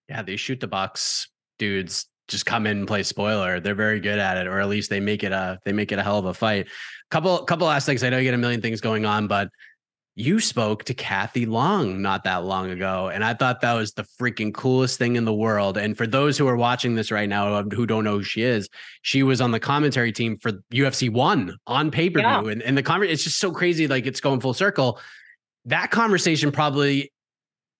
Yeah, 0.09 0.23
they 0.23 0.35
Chute 0.35 0.69
Boxe 0.69 1.29
dudes 1.57 2.07
just 2.27 2.45
come 2.45 2.67
in 2.67 2.79
and 2.79 2.87
play 2.87 3.03
spoiler. 3.03 3.61
They're 3.61 3.73
very 3.73 4.01
good 4.01 4.19
at 4.19 4.35
it, 4.35 4.47
or 4.47 4.59
at 4.59 4.67
least 4.67 4.89
they 4.89 4.99
make 4.99 5.23
it 5.23 5.31
a 5.31 5.57
they 5.63 5.71
make 5.71 5.93
it 5.93 5.99
a 5.99 6.03
hell 6.03 6.17
of 6.17 6.25
a 6.25 6.33
fight. 6.33 6.67
Couple 7.11 7.45
couple 7.45 7.69
aspects. 7.69 8.03
I 8.03 8.09
know 8.09 8.17
you 8.17 8.25
get 8.25 8.33
a 8.33 8.37
million 8.37 8.59
things 8.59 8.81
going 8.81 9.05
on, 9.05 9.27
but 9.27 9.47
you 10.15 10.39
spoke 10.39 10.83
to 10.85 10.93
Kathy 10.93 11.45
Long 11.45 12.01
not 12.01 12.25
that 12.25 12.43
long 12.43 12.69
ago, 12.69 13.09
and 13.13 13.23
I 13.23 13.33
thought 13.33 13.61
that 13.61 13.73
was 13.73 13.93
the 13.93 14.03
freaking 14.19 14.53
coolest 14.53 14.97
thing 14.97 15.15
in 15.15 15.23
the 15.23 15.33
world. 15.33 15.77
And 15.77 15.97
for 15.97 16.05
those 16.05 16.37
who 16.37 16.47
are 16.47 16.57
watching 16.57 16.95
this 16.95 17.11
right 17.11 17.29
now 17.29 17.55
um, 17.55 17.71
who 17.71 17.85
don't 17.85 18.03
know 18.03 18.17
who 18.17 18.23
she 18.23 18.41
is, 18.41 18.67
she 19.01 19.23
was 19.23 19.39
on 19.39 19.51
the 19.51 19.59
commentary 19.59 20.11
team 20.11 20.37
for 20.37 20.51
UFC 20.73 21.09
One 21.09 21.55
on 21.65 21.91
pay 21.91 22.09
per 22.09 22.19
view, 22.19 22.27
yeah. 22.27 22.51
and 22.51 22.61
and 22.61 22.77
the 22.77 22.83
conversation 22.83 23.13
it's 23.13 23.23
just 23.23 23.39
so 23.39 23.51
crazy, 23.51 23.87
like 23.87 24.05
it's 24.05 24.19
going 24.19 24.41
full 24.41 24.53
circle. 24.53 24.99
That 25.65 25.91
conversation 25.91 26.51
probably 26.51 27.11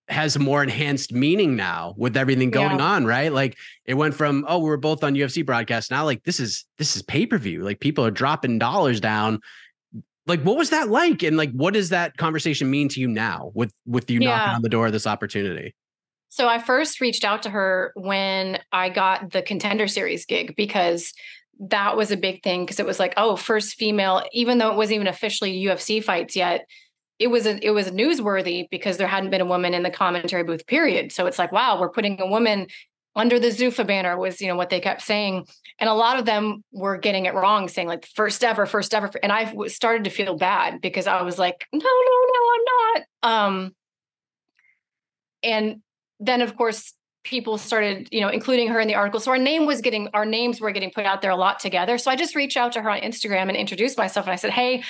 has 0.08 0.38
more 0.38 0.62
enhanced 0.62 1.12
meaning 1.12 1.56
now 1.56 1.94
with 1.96 2.16
everything 2.16 2.50
going 2.50 2.78
yeah. 2.78 2.84
on, 2.84 3.04
right? 3.04 3.32
Like 3.32 3.56
it 3.84 3.94
went 3.94 4.14
from 4.14 4.44
oh, 4.48 4.58
we 4.58 4.68
were 4.68 4.76
both 4.76 5.04
on 5.04 5.14
UFC 5.14 5.44
broadcast. 5.44 5.90
Now, 5.90 6.04
like 6.04 6.24
this 6.24 6.40
is 6.40 6.64
this 6.78 6.96
is 6.96 7.02
pay 7.02 7.26
per 7.26 7.38
view. 7.38 7.62
Like 7.62 7.80
people 7.80 8.06
are 8.06 8.10
dropping 8.10 8.58
dollars 8.58 9.00
down. 9.00 9.40
Like, 10.26 10.42
what 10.42 10.56
was 10.56 10.70
that 10.70 10.88
like? 10.88 11.22
And 11.22 11.36
like, 11.36 11.52
what 11.52 11.74
does 11.74 11.88
that 11.88 12.16
conversation 12.16 12.70
mean 12.70 12.88
to 12.90 13.00
you 13.00 13.08
now 13.08 13.50
with 13.54 13.72
with 13.86 14.10
you 14.10 14.20
yeah. 14.20 14.36
knocking 14.36 14.54
on 14.56 14.62
the 14.62 14.68
door 14.68 14.86
of 14.86 14.92
this 14.92 15.06
opportunity? 15.06 15.74
So 16.28 16.48
I 16.48 16.58
first 16.58 17.00
reached 17.00 17.24
out 17.24 17.42
to 17.42 17.50
her 17.50 17.92
when 17.94 18.58
I 18.72 18.88
got 18.88 19.32
the 19.32 19.42
contender 19.42 19.86
series 19.86 20.24
gig 20.24 20.54
because 20.56 21.12
that 21.58 21.96
was 21.96 22.10
a 22.10 22.16
big 22.16 22.42
thing 22.42 22.64
because 22.64 22.80
it 22.80 22.86
was 22.86 22.98
like, 22.98 23.12
oh, 23.16 23.36
first 23.36 23.74
female, 23.74 24.24
even 24.32 24.58
though 24.58 24.70
it 24.70 24.76
wasn't 24.76 24.94
even 24.94 25.06
officially 25.08 25.62
UFC 25.64 26.02
fights 26.02 26.34
yet, 26.34 26.66
it 27.22 27.30
was 27.30 27.46
a, 27.46 27.64
it 27.64 27.70
was 27.70 27.90
newsworthy 27.90 28.68
because 28.70 28.96
there 28.96 29.06
hadn't 29.06 29.30
been 29.30 29.40
a 29.40 29.46
woman 29.46 29.74
in 29.74 29.84
the 29.84 29.90
commentary 29.90 30.42
booth 30.42 30.66
period 30.66 31.12
so 31.12 31.26
it's 31.26 31.38
like 31.38 31.52
wow 31.52 31.80
we're 31.80 31.88
putting 31.88 32.20
a 32.20 32.26
woman 32.26 32.66
under 33.14 33.38
the 33.38 33.48
Zuffa 33.48 33.86
banner 33.86 34.18
was 34.18 34.40
you 34.40 34.48
know 34.48 34.56
what 34.56 34.70
they 34.70 34.80
kept 34.80 35.02
saying. 35.02 35.46
And 35.78 35.88
a 35.88 35.94
lot 35.94 36.18
of 36.18 36.24
them 36.24 36.64
were 36.72 36.96
getting 36.96 37.26
it 37.26 37.34
wrong 37.34 37.68
saying 37.68 37.88
like 37.88 38.06
first 38.06 38.42
ever 38.44 38.66
first 38.66 38.94
ever 38.94 39.10
and 39.22 39.32
I 39.32 39.52
started 39.66 40.04
to 40.04 40.10
feel 40.10 40.36
bad 40.36 40.80
because 40.80 41.06
I 41.06 41.22
was 41.22 41.38
like 41.38 41.66
no 41.72 41.78
no 41.78 41.86
no 42.32 42.40
I'm 42.54 42.64
not. 42.64 43.06
Um 43.22 43.74
and 45.42 45.82
then 46.20 46.40
of 46.40 46.56
course 46.56 46.94
people 47.24 47.58
started 47.58 48.08
you 48.10 48.20
know 48.20 48.28
including 48.28 48.68
her 48.68 48.80
in 48.80 48.88
the 48.88 48.94
article. 48.94 49.20
So 49.20 49.30
our 49.30 49.38
name 49.38 49.66
was 49.66 49.80
getting 49.80 50.08
our 50.14 50.24
names 50.24 50.60
were 50.60 50.72
getting 50.72 50.90
put 50.90 51.04
out 51.04 51.22
there 51.22 51.30
a 51.30 51.36
lot 51.36 51.60
together. 51.60 51.98
So 51.98 52.10
I 52.10 52.16
just 52.16 52.34
reached 52.34 52.56
out 52.56 52.72
to 52.72 52.82
her 52.82 52.90
on 52.90 53.00
Instagram 53.00 53.48
and 53.48 53.56
introduced 53.56 53.98
myself 53.98 54.26
and 54.26 54.32
I 54.32 54.36
said 54.36 54.50
hey 54.52 54.82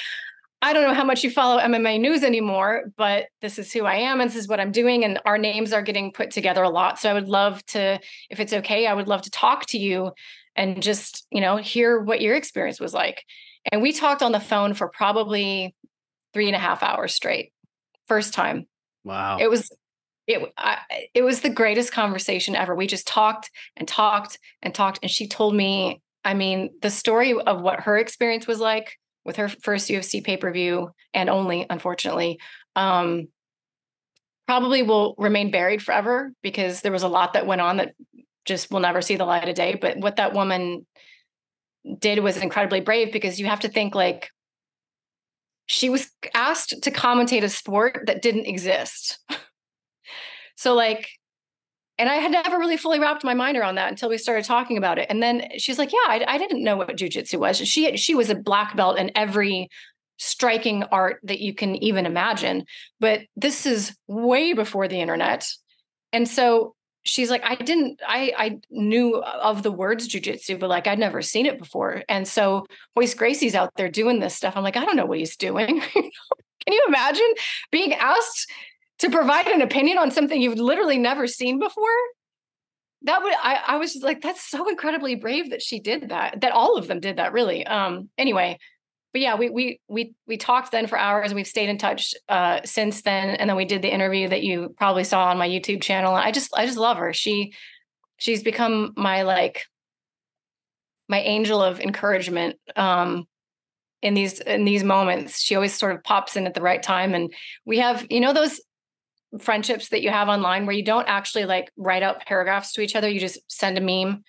I 0.62 0.72
don't 0.72 0.84
know 0.84 0.94
how 0.94 1.04
much 1.04 1.24
you 1.24 1.30
follow 1.30 1.60
MMA 1.60 2.00
news 2.00 2.22
anymore, 2.22 2.84
but 2.96 3.26
this 3.40 3.58
is 3.58 3.72
who 3.72 3.84
I 3.84 3.96
am 3.96 4.20
and 4.20 4.30
this 4.30 4.36
is 4.36 4.46
what 4.46 4.60
I'm 4.60 4.70
doing. 4.70 5.04
And 5.04 5.18
our 5.26 5.36
names 5.36 5.72
are 5.72 5.82
getting 5.82 6.12
put 6.12 6.30
together 6.30 6.62
a 6.62 6.70
lot. 6.70 7.00
So 7.00 7.10
I 7.10 7.14
would 7.14 7.28
love 7.28 7.66
to, 7.66 7.98
if 8.30 8.38
it's 8.38 8.52
okay, 8.52 8.86
I 8.86 8.94
would 8.94 9.08
love 9.08 9.22
to 9.22 9.30
talk 9.30 9.66
to 9.66 9.78
you 9.78 10.12
and 10.54 10.80
just, 10.80 11.26
you 11.32 11.40
know, 11.40 11.56
hear 11.56 11.98
what 11.98 12.20
your 12.20 12.36
experience 12.36 12.78
was 12.78 12.94
like. 12.94 13.24
And 13.72 13.82
we 13.82 13.92
talked 13.92 14.22
on 14.22 14.30
the 14.30 14.38
phone 14.38 14.72
for 14.74 14.88
probably 14.88 15.74
three 16.32 16.46
and 16.46 16.54
a 16.56 16.60
half 16.60 16.84
hours 16.84 17.12
straight. 17.12 17.52
First 18.06 18.32
time. 18.32 18.68
Wow. 19.02 19.38
It 19.40 19.50
was 19.50 19.68
it 20.28 20.40
I, 20.56 20.78
it 21.12 21.22
was 21.22 21.40
the 21.40 21.50
greatest 21.50 21.92
conversation 21.92 22.54
ever. 22.54 22.76
We 22.76 22.86
just 22.86 23.08
talked 23.08 23.50
and 23.76 23.88
talked 23.88 24.38
and 24.62 24.72
talked 24.72 25.00
and 25.02 25.10
she 25.10 25.26
told 25.26 25.56
me, 25.56 26.00
I 26.24 26.34
mean, 26.34 26.70
the 26.82 26.90
story 26.90 27.34
of 27.34 27.60
what 27.60 27.80
her 27.80 27.98
experience 27.98 28.46
was 28.46 28.60
like 28.60 28.96
with 29.24 29.36
her 29.36 29.48
first 29.48 29.88
UFC 29.88 30.22
pay 30.22 30.36
per 30.36 30.52
view 30.52 30.90
and 31.14 31.30
only, 31.30 31.66
unfortunately, 31.68 32.38
um, 32.76 33.28
probably 34.46 34.82
will 34.82 35.14
remain 35.18 35.50
buried 35.50 35.82
forever 35.82 36.32
because 36.42 36.80
there 36.80 36.92
was 36.92 37.02
a 37.02 37.08
lot 37.08 37.34
that 37.34 37.46
went 37.46 37.60
on 37.60 37.76
that 37.78 37.94
just 38.44 38.70
will 38.70 38.80
never 38.80 39.00
see 39.00 39.16
the 39.16 39.24
light 39.24 39.48
of 39.48 39.54
day. 39.54 39.78
But 39.80 39.98
what 39.98 40.16
that 40.16 40.32
woman 40.32 40.86
did 41.98 42.18
was 42.20 42.36
incredibly 42.36 42.80
brave 42.80 43.12
because 43.12 43.40
you 43.40 43.46
have 43.46 43.60
to 43.60 43.68
think 43.68 43.94
like 43.94 44.30
she 45.66 45.88
was 45.88 46.10
asked 46.34 46.82
to 46.82 46.90
commentate 46.90 47.44
a 47.44 47.48
sport 47.48 48.04
that 48.06 48.22
didn't 48.22 48.46
exist. 48.46 49.18
so, 50.56 50.74
like, 50.74 51.08
and 51.98 52.08
I 52.08 52.14
had 52.14 52.32
never 52.32 52.58
really 52.58 52.76
fully 52.76 52.98
wrapped 52.98 53.24
my 53.24 53.34
mind 53.34 53.56
around 53.56 53.74
that 53.76 53.90
until 53.90 54.08
we 54.08 54.18
started 54.18 54.44
talking 54.44 54.76
about 54.76 54.98
it. 54.98 55.06
And 55.10 55.22
then 55.22 55.48
she's 55.58 55.78
like, 55.78 55.92
"Yeah, 55.92 55.98
I, 56.06 56.24
I 56.26 56.38
didn't 56.38 56.64
know 56.64 56.76
what 56.76 56.96
jujitsu 56.96 57.38
was." 57.38 57.58
She 57.58 57.96
she 57.96 58.14
was 58.14 58.30
a 58.30 58.34
black 58.34 58.76
belt 58.76 58.98
in 58.98 59.10
every 59.14 59.68
striking 60.18 60.84
art 60.84 61.18
that 61.24 61.40
you 61.40 61.54
can 61.54 61.76
even 61.76 62.06
imagine, 62.06 62.64
but 63.00 63.22
this 63.36 63.66
is 63.66 63.96
way 64.06 64.52
before 64.52 64.88
the 64.88 65.00
internet. 65.00 65.48
And 66.12 66.28
so 66.28 66.74
she's 67.04 67.30
like, 67.30 67.44
"I 67.44 67.56
didn't. 67.56 68.00
I 68.06 68.32
I 68.36 68.58
knew 68.70 69.16
of 69.22 69.62
the 69.62 69.72
words 69.72 70.08
jujitsu, 70.08 70.58
but 70.58 70.70
like 70.70 70.86
I'd 70.86 70.98
never 70.98 71.20
seen 71.20 71.46
it 71.46 71.58
before." 71.58 72.02
And 72.08 72.26
so 72.26 72.66
Royce 72.96 73.14
Gracie's 73.14 73.54
out 73.54 73.74
there 73.76 73.90
doing 73.90 74.20
this 74.20 74.34
stuff. 74.34 74.56
I'm 74.56 74.64
like, 74.64 74.76
I 74.76 74.84
don't 74.84 74.96
know 74.96 75.06
what 75.06 75.18
he's 75.18 75.36
doing. 75.36 75.80
can 75.92 76.74
you 76.74 76.84
imagine 76.88 77.32
being 77.70 77.92
asked 77.94 78.50
to 78.98 79.10
provide 79.10 79.46
an 79.46 79.62
opinion 79.62 79.98
on 79.98 80.10
something 80.10 80.40
you've 80.40 80.58
literally 80.58 80.98
never 80.98 81.26
seen 81.26 81.58
before? 81.58 81.88
That 83.02 83.22
would 83.22 83.34
I, 83.42 83.60
I 83.66 83.76
was 83.78 83.92
just 83.92 84.04
like 84.04 84.20
that's 84.20 84.48
so 84.48 84.68
incredibly 84.68 85.16
brave 85.16 85.50
that 85.50 85.62
she 85.62 85.80
did 85.80 86.10
that 86.10 86.40
that 86.40 86.52
all 86.52 86.76
of 86.76 86.86
them 86.86 87.00
did 87.00 87.16
that 87.16 87.32
really. 87.32 87.66
Um 87.66 88.08
anyway 88.16 88.58
but 89.12 89.20
yeah 89.20 89.34
we 89.36 89.50
we 89.50 89.80
we 89.88 90.14
we 90.26 90.36
talked 90.36 90.72
then 90.72 90.86
for 90.86 90.98
hours 90.98 91.30
and 91.30 91.36
we've 91.36 91.46
stayed 91.46 91.68
in 91.68 91.78
touch 91.78 92.14
uh 92.28 92.60
since 92.64 93.02
then 93.02 93.30
and 93.30 93.48
then 93.48 93.56
we 93.56 93.64
did 93.64 93.82
the 93.82 93.92
interview 93.92 94.28
that 94.28 94.42
you 94.42 94.74
probably 94.78 95.04
saw 95.04 95.26
on 95.26 95.38
my 95.38 95.48
youtube 95.48 95.82
channel. 95.82 96.14
I 96.14 96.32
just 96.32 96.52
i 96.56 96.66
just 96.66 96.78
love 96.78 96.96
her. 96.96 97.12
She 97.12 97.52
she's 98.16 98.42
become 98.42 98.92
my 98.96 99.22
like 99.22 99.64
my 101.08 101.20
angel 101.20 101.62
of 101.62 101.80
encouragement 101.80 102.56
um 102.76 103.26
in 104.00 104.14
these 104.14 104.40
in 104.40 104.64
these 104.64 104.82
moments. 104.82 105.40
She 105.40 105.54
always 105.54 105.74
sort 105.74 105.94
of 105.94 106.02
pops 106.02 106.36
in 106.36 106.46
at 106.46 106.54
the 106.54 106.62
right 106.62 106.82
time 106.82 107.14
and 107.14 107.32
we 107.64 107.78
have 107.78 108.06
you 108.10 108.20
know 108.20 108.32
those 108.32 108.60
friendships 109.40 109.88
that 109.88 110.02
you 110.02 110.10
have 110.10 110.28
online 110.28 110.66
where 110.66 110.76
you 110.76 110.84
don't 110.84 111.08
actually 111.08 111.44
like 111.44 111.70
write 111.76 112.02
out 112.02 112.24
paragraphs 112.26 112.72
to 112.72 112.80
each 112.80 112.96
other. 112.96 113.08
You 113.08 113.20
just 113.20 113.38
send 113.50 113.78
a 113.78 113.80
meme 113.80 114.22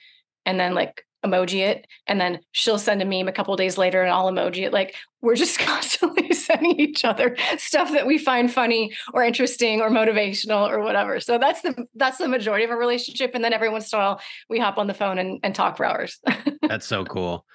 and 0.45 0.59
then 0.59 0.73
like 0.73 1.05
emoji 1.25 1.59
it. 1.59 1.87
And 2.07 2.19
then 2.19 2.39
she'll 2.51 2.77
send 2.77 3.01
a 3.01 3.05
meme 3.05 3.27
a 3.27 3.31
couple 3.31 3.55
days 3.55 3.77
later 3.77 4.01
and 4.01 4.11
I'll 4.11 4.31
emoji 4.31 4.63
it. 4.63 4.73
Like 4.73 4.95
we're 5.21 5.35
just 5.35 5.59
constantly 5.59 6.33
sending 6.33 6.79
each 6.79 7.05
other 7.05 7.35
stuff 7.57 7.91
that 7.91 8.05
we 8.05 8.17
find 8.17 8.51
funny 8.51 8.93
or 9.13 9.23
interesting 9.23 9.81
or 9.81 9.89
motivational 9.89 10.69
or 10.69 10.81
whatever. 10.81 11.19
So 11.19 11.37
that's 11.37 11.61
the 11.61 11.85
that's 11.95 12.17
the 12.17 12.27
majority 12.27 12.65
of 12.65 12.71
our 12.71 12.79
relationship. 12.79 13.31
And 13.33 13.43
then 13.43 13.53
every 13.53 13.69
once 13.69 13.91
in 13.91 13.99
a 13.99 14.01
while 14.01 14.21
we 14.49 14.59
hop 14.59 14.77
on 14.77 14.87
the 14.87 14.93
phone 14.93 15.17
and, 15.17 15.39
and 15.43 15.55
talk 15.55 15.77
for 15.77 15.85
hours. 15.85 16.19
that's 16.67 16.85
so 16.85 17.05
cool. 17.05 17.45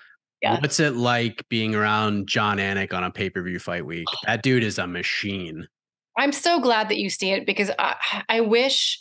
Yeah. 0.42 0.60
What's 0.60 0.78
it 0.78 0.94
like 0.94 1.44
being 1.48 1.74
around 1.74 2.28
Jon 2.28 2.58
Anik 2.58 2.92
on 2.92 3.02
a 3.02 3.10
pay-per-view 3.10 3.58
fight 3.58 3.84
week? 3.84 4.06
Oh. 4.08 4.18
That 4.26 4.42
dude 4.42 4.62
is 4.62 4.78
a 4.78 4.86
machine. 4.86 5.66
I'm 6.18 6.32
so 6.32 6.60
glad 6.60 6.88
that 6.88 6.98
you 6.98 7.08
see 7.08 7.30
it 7.30 7.46
because 7.46 7.70
I, 7.78 7.94
I 8.28 8.40
wish 8.40 8.98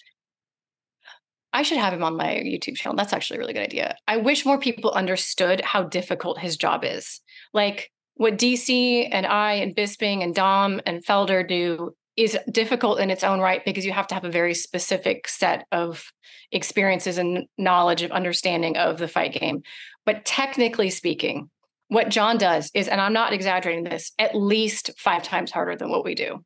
I 1.51 1.63
should 1.63 1.79
have 1.79 1.93
him 1.93 2.03
on 2.03 2.15
my 2.15 2.27
YouTube 2.27 2.75
channel. 2.75 2.95
That's 2.95 3.13
actually 3.13 3.37
a 3.37 3.39
really 3.39 3.53
good 3.53 3.63
idea. 3.63 3.95
I 4.07 4.17
wish 4.17 4.45
more 4.45 4.59
people 4.59 4.91
understood 4.91 5.59
how 5.61 5.83
difficult 5.83 6.37
his 6.37 6.55
job 6.55 6.83
is. 6.85 7.19
Like 7.53 7.91
what 8.13 8.37
DC 8.37 9.09
and 9.11 9.25
I 9.25 9.53
and 9.53 9.75
Bisping 9.75 10.23
and 10.23 10.35
Dom 10.35 10.79
and 10.85 11.03
Felder 11.03 11.47
do 11.47 11.95
is 12.15 12.37
difficult 12.51 12.99
in 12.99 13.09
its 13.09 13.23
own 13.23 13.39
right 13.39 13.65
because 13.65 13.85
you 13.85 13.91
have 13.91 14.07
to 14.07 14.15
have 14.15 14.23
a 14.23 14.31
very 14.31 14.53
specific 14.53 15.27
set 15.27 15.65
of 15.71 16.11
experiences 16.51 17.17
and 17.17 17.45
knowledge 17.57 18.03
of 18.03 18.11
understanding 18.11 18.77
of 18.77 18.99
the 18.99 19.07
fight 19.07 19.33
game. 19.33 19.63
But 20.05 20.25
technically 20.25 20.91
speaking, 20.91 21.49
what 21.87 22.09
Jon 22.09 22.37
does 22.37 22.69
is, 22.75 22.87
and 22.87 23.01
I'm 23.01 23.13
not 23.13 23.33
exaggerating 23.33 23.83
this, 23.83 24.11
at 24.19 24.35
least 24.35 24.91
five 24.97 25.23
times 25.23 25.51
harder 25.51 25.75
than 25.75 25.89
what 25.89 26.03
we 26.03 26.13
do 26.13 26.43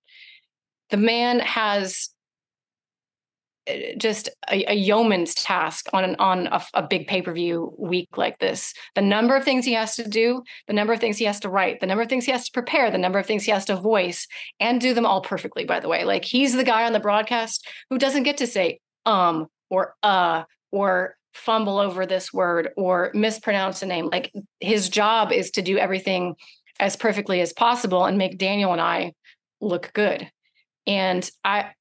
the 0.91 0.97
man 0.97 1.39
has 1.39 2.09
eh, 3.65 3.93
just 3.97 4.29
a, 4.49 4.71
a, 4.71 4.75
yeoman's 4.75 5.33
task 5.33 5.87
on 5.93 6.15
on 6.17 6.47
a, 6.47 6.61
a 6.75 6.83
big 6.83 7.07
pay 7.07 7.21
per 7.21 7.33
view 7.33 7.73
week 7.77 8.17
like 8.17 8.37
this. 8.39 8.73
The 8.95 9.01
number 9.01 9.35
of 9.35 9.43
things 9.43 9.65
he 9.65 9.73
has 9.73 9.95
to 9.95 10.07
do, 10.07 10.43
the 10.67 10.73
number 10.73 10.93
of 10.93 10.99
things 10.99 11.17
he 11.17 11.25
has 11.25 11.39
to 11.39 11.49
write, 11.49 11.79
the 11.79 11.87
number 11.87 12.03
of 12.03 12.09
things 12.09 12.25
he 12.25 12.31
has 12.31 12.45
to 12.45 12.51
prepare, 12.51 12.91
the 12.91 12.97
number 12.97 13.17
of 13.17 13.25
things 13.25 13.43
he 13.43 13.51
has 13.51 13.65
to 13.65 13.75
voice, 13.75 14.27
and 14.59 14.79
do 14.79 14.93
them 14.93 15.05
all 15.05 15.21
perfectly. 15.21 15.65
By 15.65 15.79
the 15.79 15.89
way, 15.89 16.03
like 16.03 16.25
he's 16.25 16.53
the 16.53 16.63
guy 16.63 16.85
on 16.85 16.93
the 16.93 16.99
broadcast 16.99 17.67
who 17.89 17.97
doesn't 17.97 18.23
get 18.23 18.37
to 18.37 18.47
say 18.47 18.79
um 19.05 19.47
or 19.69 19.95
uh 20.03 20.43
or 20.71 21.15
fumble 21.33 21.79
over 21.79 22.05
this 22.05 22.33
word 22.33 22.69
or 22.75 23.11
mispronounce 23.13 23.81
a 23.81 23.85
name. 23.85 24.09
Like 24.11 24.33
his 24.59 24.89
job 24.89 25.31
is 25.31 25.51
to 25.51 25.61
do 25.61 25.77
everything 25.77 26.35
as 26.79 26.95
perfectly 26.95 27.41
as 27.41 27.53
possible 27.53 28.05
and 28.05 28.17
make 28.17 28.37
Daniel 28.37 28.73
and 28.73 28.81
I 28.81 29.13
look 29.61 29.91
good. 29.93 30.29
And 30.87 31.29
I, 31.43 31.71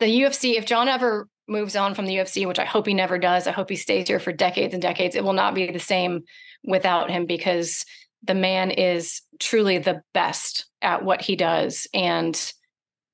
the 0.00 0.06
UFC, 0.06 0.56
if 0.56 0.66
Jon 0.66 0.88
ever 0.88 1.28
moves 1.48 1.76
on 1.76 1.94
from 1.94 2.06
the 2.06 2.16
UFC, 2.16 2.46
which 2.46 2.58
I 2.58 2.64
hope 2.64 2.86
he 2.86 2.94
never 2.94 3.18
does, 3.18 3.46
I 3.46 3.52
hope 3.52 3.70
he 3.70 3.76
stays 3.76 4.08
here 4.08 4.18
for 4.18 4.32
decades 4.32 4.74
and 4.74 4.82
decades. 4.82 5.14
It 5.14 5.24
will 5.24 5.32
not 5.32 5.54
be 5.54 5.70
the 5.70 5.78
same 5.78 6.24
without 6.64 7.10
him 7.10 7.26
because 7.26 7.84
the 8.22 8.34
man 8.34 8.70
is 8.70 9.22
truly 9.38 9.78
the 9.78 10.02
best 10.12 10.66
at 10.82 11.04
what 11.04 11.22
he 11.22 11.36
does. 11.36 11.86
And 11.94 12.52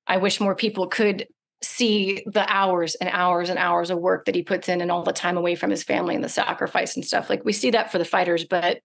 I 0.06 0.16
wish 0.16 0.40
more 0.40 0.54
people 0.54 0.86
could 0.88 1.26
see 1.62 2.24
the 2.26 2.44
hours 2.52 2.96
and 2.96 3.08
hours 3.10 3.48
and 3.48 3.58
hours 3.58 3.90
of 3.90 3.98
work 3.98 4.24
that 4.24 4.34
he 4.34 4.42
puts 4.42 4.68
in 4.68 4.80
and 4.80 4.90
all 4.90 5.04
the 5.04 5.12
time 5.12 5.36
away 5.36 5.54
from 5.54 5.70
his 5.70 5.84
family 5.84 6.14
and 6.14 6.24
the 6.24 6.28
sacrifice 6.28 6.96
and 6.96 7.04
stuff. 7.04 7.30
Like 7.30 7.44
we 7.44 7.52
see 7.52 7.70
that 7.70 7.92
for 7.92 7.98
the 7.98 8.04
fighters, 8.04 8.44
but 8.44 8.80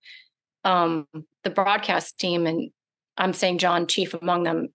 um, 0.64 1.08
the 1.44 1.50
broadcast 1.50 2.20
team 2.20 2.46
and 2.46 2.72
I'm 3.18 3.34
saying 3.34 3.58
Jon 3.58 3.88
Chief 3.88 4.14
among 4.14 4.44
them 4.44 4.70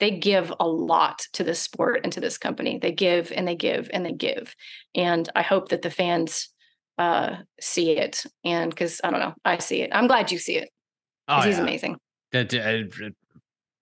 they 0.00 0.10
give 0.10 0.52
a 0.58 0.66
lot 0.66 1.20
to 1.32 1.44
this 1.44 1.60
sport 1.60 2.00
and 2.02 2.12
to 2.12 2.20
this 2.20 2.38
company. 2.38 2.78
They 2.78 2.92
give 2.92 3.32
and 3.32 3.46
they 3.46 3.54
give 3.54 3.90
and 3.92 4.04
they 4.04 4.12
give. 4.12 4.54
And 4.94 5.28
I 5.34 5.42
hope 5.42 5.68
that 5.68 5.82
the 5.82 5.90
fans 5.90 6.48
uh, 6.98 7.36
see 7.60 7.92
it. 7.92 8.24
And 8.44 8.70
because 8.70 9.00
I 9.04 9.10
don't 9.10 9.20
know, 9.20 9.34
I 9.44 9.58
see 9.58 9.82
it. 9.82 9.90
I'm 9.92 10.06
glad 10.06 10.32
you 10.32 10.38
see 10.38 10.56
it. 10.56 10.68
Oh, 11.28 11.38
yeah. 11.38 11.46
he's 11.46 11.58
amazing. 11.58 11.96
That 12.32 12.52
uh, 12.54 13.10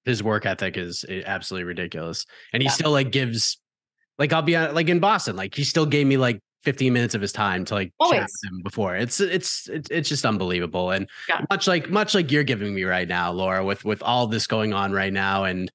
his 0.04 0.22
work 0.22 0.46
ethic 0.46 0.76
is 0.76 1.04
eh, 1.08 1.22
absolutely 1.24 1.64
ridiculous, 1.64 2.26
and 2.52 2.62
he 2.62 2.66
yeah. 2.66 2.72
still 2.72 2.92
like 2.92 3.12
gives. 3.12 3.58
Like 4.18 4.32
I'll 4.32 4.42
be 4.42 4.54
on, 4.54 4.74
like 4.74 4.88
in 4.88 5.00
Boston, 5.00 5.36
like 5.36 5.54
he 5.54 5.64
still 5.64 5.86
gave 5.86 6.06
me 6.06 6.18
like 6.18 6.38
15 6.64 6.92
minutes 6.92 7.14
of 7.14 7.20
his 7.20 7.32
time 7.32 7.64
to 7.64 7.74
like 7.74 7.92
Always. 7.98 8.20
chat 8.20 8.28
with 8.30 8.52
him 8.52 8.62
before. 8.62 8.94
It's 8.94 9.20
it's 9.20 9.68
it's 9.68 9.88
it's 9.90 10.08
just 10.08 10.24
unbelievable. 10.24 10.90
And 10.90 11.08
yeah. 11.28 11.40
much 11.50 11.66
like 11.66 11.90
much 11.90 12.14
like 12.14 12.30
you're 12.30 12.44
giving 12.44 12.74
me 12.74 12.84
right 12.84 13.08
now, 13.08 13.32
Laura, 13.32 13.64
with 13.64 13.84
with 13.84 14.02
all 14.02 14.26
this 14.26 14.46
going 14.46 14.72
on 14.72 14.92
right 14.92 15.12
now. 15.12 15.44
And 15.44 15.72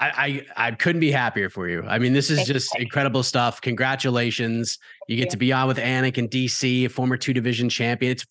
I, 0.00 0.44
I, 0.56 0.68
I 0.68 0.70
couldn't 0.72 1.00
be 1.00 1.12
happier 1.12 1.50
for 1.50 1.68
you. 1.68 1.84
I 1.86 1.98
mean, 1.98 2.14
this 2.14 2.30
is 2.30 2.46
just 2.46 2.74
incredible 2.78 3.22
stuff. 3.22 3.60
Congratulations. 3.60 4.78
You 5.08 5.16
get 5.16 5.28
to 5.30 5.36
be 5.36 5.52
on 5.52 5.68
with 5.68 5.76
Anik 5.76 6.16
and 6.16 6.30
DC, 6.30 6.86
a 6.86 6.88
former 6.88 7.18
two 7.18 7.34
division 7.34 7.68
champion. 7.68 8.12
It's 8.12 8.26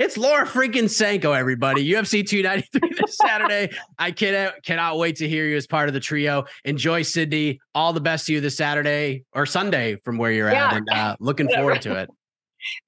it's 0.00 0.16
Laura 0.16 0.46
freaking 0.46 0.88
Sanko, 0.88 1.32
everybody. 1.32 1.86
UFC 1.90 2.26
293 2.26 2.90
this 3.06 3.16
Saturday. 3.16 3.70
I 3.98 4.10
cannot 4.12 4.62
cannot 4.62 4.98
wait 4.98 5.16
to 5.16 5.28
hear 5.28 5.46
you 5.46 5.56
as 5.56 5.66
part 5.66 5.88
of 5.88 5.94
the 5.94 6.00
trio. 6.00 6.44
Enjoy 6.64 7.02
Sydney. 7.02 7.60
All 7.74 7.92
the 7.92 8.00
best 8.00 8.26
to 8.26 8.32
you 8.32 8.40
this 8.40 8.56
Saturday 8.56 9.24
or 9.32 9.46
Sunday 9.46 9.96
from 10.04 10.18
where 10.18 10.32
you're 10.32 10.50
yeah. 10.50 10.68
at, 10.68 10.76
and 10.76 10.88
uh, 10.90 11.16
looking 11.20 11.48
forward 11.54 11.82
to 11.82 11.96
it. 11.96 12.10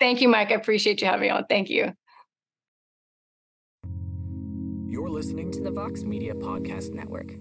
Thank 0.00 0.20
you, 0.20 0.28
Mike. 0.28 0.50
I 0.50 0.54
appreciate 0.54 1.00
you 1.00 1.06
having 1.06 1.22
me 1.22 1.30
on. 1.30 1.44
Thank 1.48 1.68
you. 1.68 1.92
You're 4.88 5.10
listening 5.10 5.52
to 5.52 5.60
the 5.60 5.70
Vox 5.70 6.02
Media 6.02 6.34
Podcast 6.34 6.94
Network. 6.94 7.34